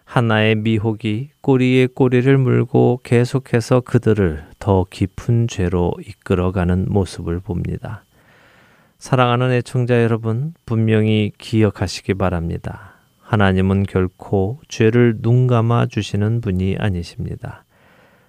하나의 0.05 0.55
미혹이 0.55 1.31
꼬리에 1.41 1.87
꼬리를 1.87 2.37
물고 2.37 3.01
계속해서 3.03 3.81
그들을 3.81 4.45
더 4.59 4.85
깊은 4.89 5.47
죄로 5.47 5.91
이끌어가는 5.99 6.85
모습을 6.87 7.39
봅니다. 7.41 8.03
사랑하는 8.97 9.51
애청자 9.51 10.01
여러분, 10.01 10.53
분명히 10.65 11.31
기억하시기 11.37 12.13
바랍니다. 12.13 12.93
하나님은 13.21 13.83
결코 13.83 14.59
죄를 14.67 15.21
눈 15.21 15.47
감아 15.47 15.87
주시는 15.87 16.41
분이 16.41 16.77
아니십니다. 16.79 17.65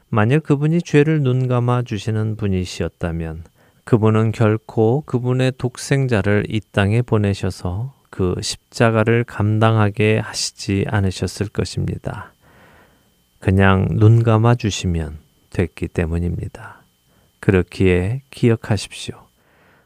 만일 0.08 0.40
그분이 0.40 0.82
죄를 0.82 1.22
눈 1.22 1.48
감아 1.48 1.82
주시는 1.82 2.36
분이시었다면 2.36 3.44
그분은 3.84 4.32
결코 4.32 5.02
그분의 5.06 5.52
독생자를 5.58 6.44
이 6.48 6.60
땅에 6.72 7.02
보내셔서 7.02 7.94
그 8.16 8.34
십자가를 8.40 9.24
감당하게 9.24 10.18
하시지 10.18 10.86
않으셨을 10.88 11.48
것입니다. 11.48 12.32
그냥 13.40 13.88
눈 13.90 14.22
감아 14.22 14.54
주시면 14.54 15.18
됐기 15.50 15.88
때문입니다. 15.88 16.80
그렇기에 17.40 18.22
기억하십시오. 18.30 19.16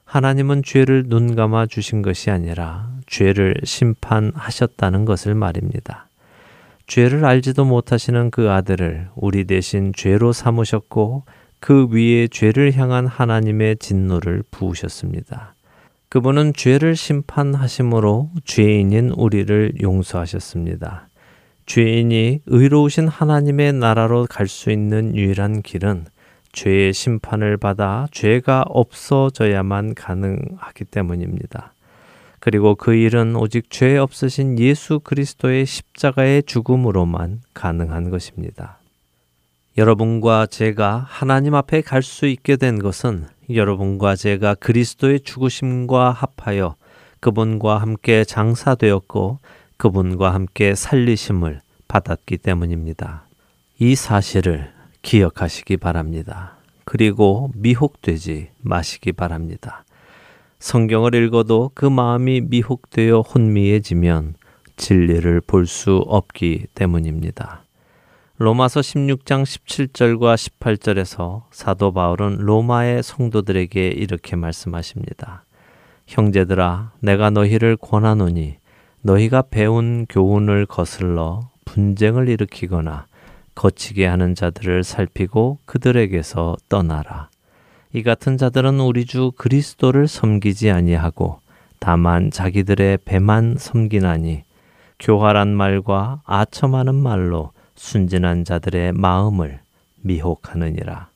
하나님은 0.04 0.62
죄를 0.62 1.08
눈 1.08 1.34
감아 1.34 1.66
주신 1.66 2.02
것이 2.02 2.30
아니라 2.30 2.88
죄를 3.08 3.56
심판하셨다는 3.64 5.06
것을 5.06 5.34
말입니다. 5.34 6.06
죄를 6.86 7.24
알지도 7.24 7.64
못하시는 7.64 8.30
그 8.30 8.48
아들을 8.48 9.08
우리 9.16 9.42
대신 9.42 9.92
죄로 9.92 10.32
삼으셨고 10.32 11.24
그 11.58 11.88
위에 11.90 12.28
죄를 12.28 12.76
향한 12.76 13.08
하나님의 13.08 13.78
진노를 13.78 14.44
부으셨습니다. 14.52 15.54
그분은 16.10 16.54
죄를 16.54 16.96
심판하심으로 16.96 18.30
죄인인 18.44 19.10
우리를 19.10 19.74
용서하셨습니다. 19.80 21.08
죄인이 21.66 22.40
의로우신 22.46 23.06
하나님의 23.06 23.74
나라로 23.74 24.26
갈 24.28 24.48
수 24.48 24.72
있는 24.72 25.14
유일한 25.14 25.62
길은 25.62 26.06
죄의 26.50 26.92
심판을 26.94 27.58
받아 27.58 28.08
죄가 28.10 28.64
없어져야만 28.66 29.94
가능하기 29.94 30.86
때문입니다. 30.86 31.74
그리고 32.40 32.74
그 32.74 32.94
일은 32.94 33.36
오직 33.36 33.70
죄 33.70 33.96
없으신 33.96 34.58
예수 34.58 34.98
그리스도의 34.98 35.64
십자가의 35.64 36.42
죽음으로만 36.42 37.42
가능한 37.54 38.10
것입니다. 38.10 38.78
여러분과 39.78 40.46
제가 40.46 41.06
하나님 41.06 41.54
앞에 41.54 41.82
갈 41.82 42.02
수 42.02 42.26
있게 42.26 42.56
된 42.56 42.80
것은 42.80 43.26
여러분과 43.54 44.16
제가 44.16 44.54
그리스도의 44.54 45.20
죽으심과 45.20 46.10
합하여 46.10 46.76
그분과 47.20 47.78
함께 47.78 48.24
장사되었고 48.24 49.38
그분과 49.76 50.34
함께 50.34 50.74
살리심을 50.74 51.60
받았기 51.88 52.38
때문입니다. 52.38 53.24
이 53.78 53.94
사실을 53.94 54.72
기억하시기 55.02 55.78
바랍니다. 55.78 56.56
그리고 56.84 57.50
미혹되지 57.54 58.50
마시기 58.60 59.12
바랍니다. 59.12 59.84
성경을 60.58 61.14
읽어도 61.14 61.70
그 61.74 61.86
마음이 61.86 62.42
미혹되어 62.42 63.20
혼미해지면 63.20 64.34
진리를 64.76 65.40
볼 65.42 65.66
수 65.66 65.96
없기 66.06 66.66
때문입니다. 66.74 67.62
로마서 68.42 68.80
16장 68.80 69.42
17절과 69.42 70.34
18절에서 70.34 71.42
사도 71.50 71.92
바울은 71.92 72.38
로마의 72.38 73.02
성도들에게 73.02 73.88
이렇게 73.88 74.34
말씀하십니다. 74.34 75.44
형제들아, 76.06 76.92
내가 77.00 77.28
너희를 77.28 77.76
권하노니 77.76 78.56
너희가 79.02 79.42
배운 79.50 80.06
교훈을 80.08 80.64
거슬러 80.64 81.50
분쟁을 81.66 82.30
일으키거나 82.30 83.04
거치게 83.56 84.06
하는 84.06 84.34
자들을 84.34 84.84
살피고 84.84 85.58
그들에게서 85.66 86.56
떠나라. 86.70 87.28
이 87.92 88.02
같은 88.02 88.38
자들은 88.38 88.80
우리 88.80 89.04
주 89.04 89.32
그리스도를 89.36 90.08
섬기지 90.08 90.70
아니하고 90.70 91.40
다만 91.78 92.30
자기들의 92.30 93.00
배만 93.04 93.56
섬기나니 93.58 94.44
교활한 94.98 95.48
말과 95.48 96.22
아첨하는 96.24 96.94
말로 96.94 97.52
순진한 97.80 98.44
자들의 98.44 98.92
마음을 98.92 99.58
미혹하느니라. 100.02 101.08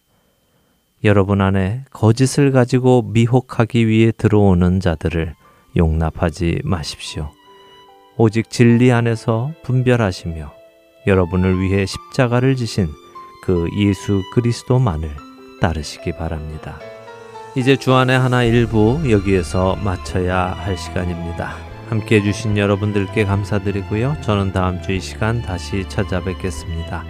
여러분 1.05 1.43
안에 1.43 1.85
거짓을 1.91 2.53
가지고 2.53 3.03
미혹하기 3.03 3.87
위해 3.87 4.11
들어오는 4.17 4.81
자들을 4.81 5.35
용납하지 5.77 6.63
마십시오. 6.65 7.31
오직 8.17 8.49
진리 8.49 8.91
안에서 8.93 9.53
분별하시며 9.63 10.53
여러분을 11.07 11.61
위해 11.61 11.85
십자가를 11.85 12.57
지신 12.57 12.89
그 13.45 13.69
예수 13.77 14.23
그리스도만을 14.33 15.11
따르시기 15.61 16.13
바랍니다. 16.13 16.79
이제 17.57 17.77
주안의 17.77 18.19
하나 18.19 18.43
일부 18.43 18.99
여기에서 19.11 19.77
마쳐야 19.77 20.47
할 20.47 20.79
시간입니다. 20.79 21.74
함께 21.89 22.17
해주신 22.17 22.57
여러분들께 22.59 23.25
감사드리고요. 23.25 24.17
저는 24.23 24.53
다음 24.53 24.81
주 24.83 24.93
이 24.93 25.01
시간 25.01 25.43
다시 25.43 25.89
찾아뵙겠습니다. 25.89 27.05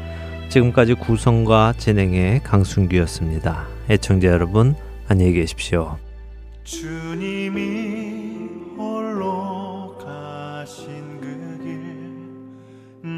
지금까지 0.49 0.95
구성과 0.95 1.75
진행의 1.77 2.43
강순규였습니다. 2.43 3.67
애청자 3.91 4.29
여러분, 4.29 4.75
안녕히 5.09 5.33
계십시오. 5.33 5.97
주님이 6.65 8.49
홀로 8.77 9.97
가신 9.99 11.21
그 11.21 11.59
길 11.63 11.81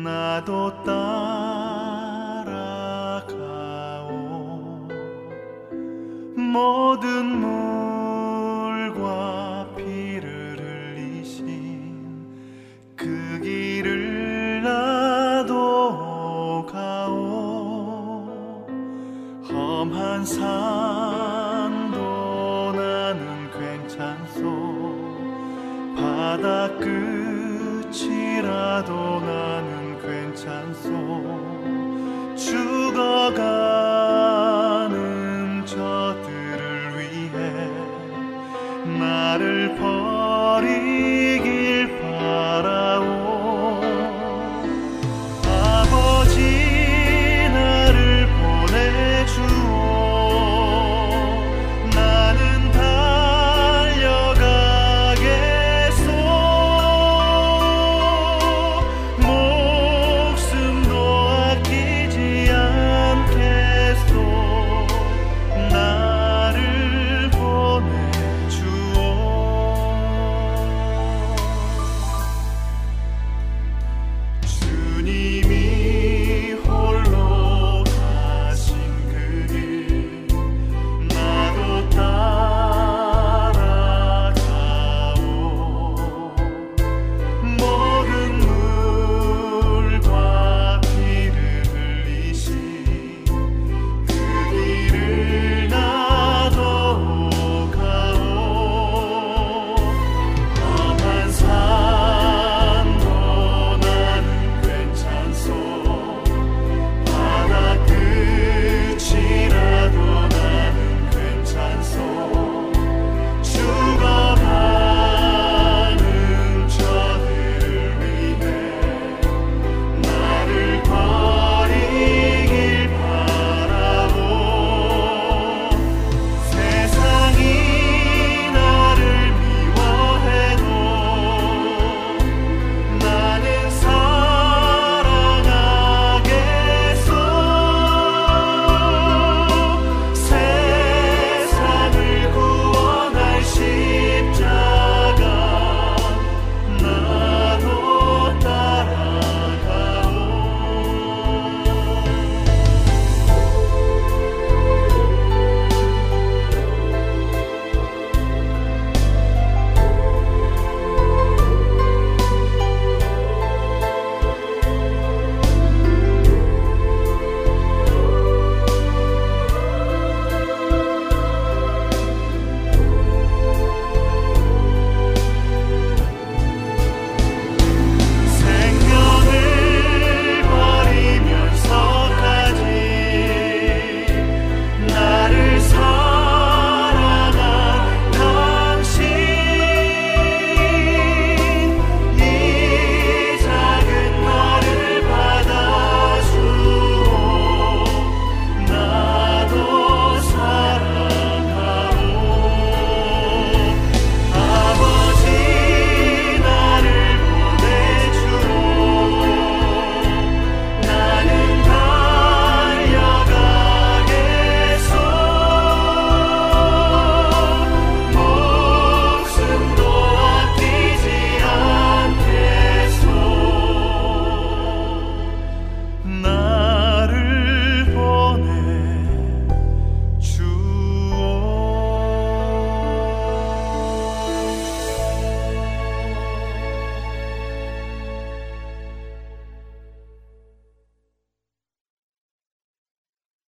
나도 0.02 0.82
따라가오 3.96 4.88
모든 6.36 7.26
물 7.26 7.85
한산도 19.96 21.94
나는 22.76 23.50
괜찮소 23.50 24.42
바다 25.96 26.68
끝이라도 27.88 28.92
나는 29.20 29.98
괜찮소 30.02 30.90
죽어가는 32.36 33.36
저들을 35.64 36.98
위해 36.98 37.38
나를 38.98 39.76
퍼. 39.76 39.95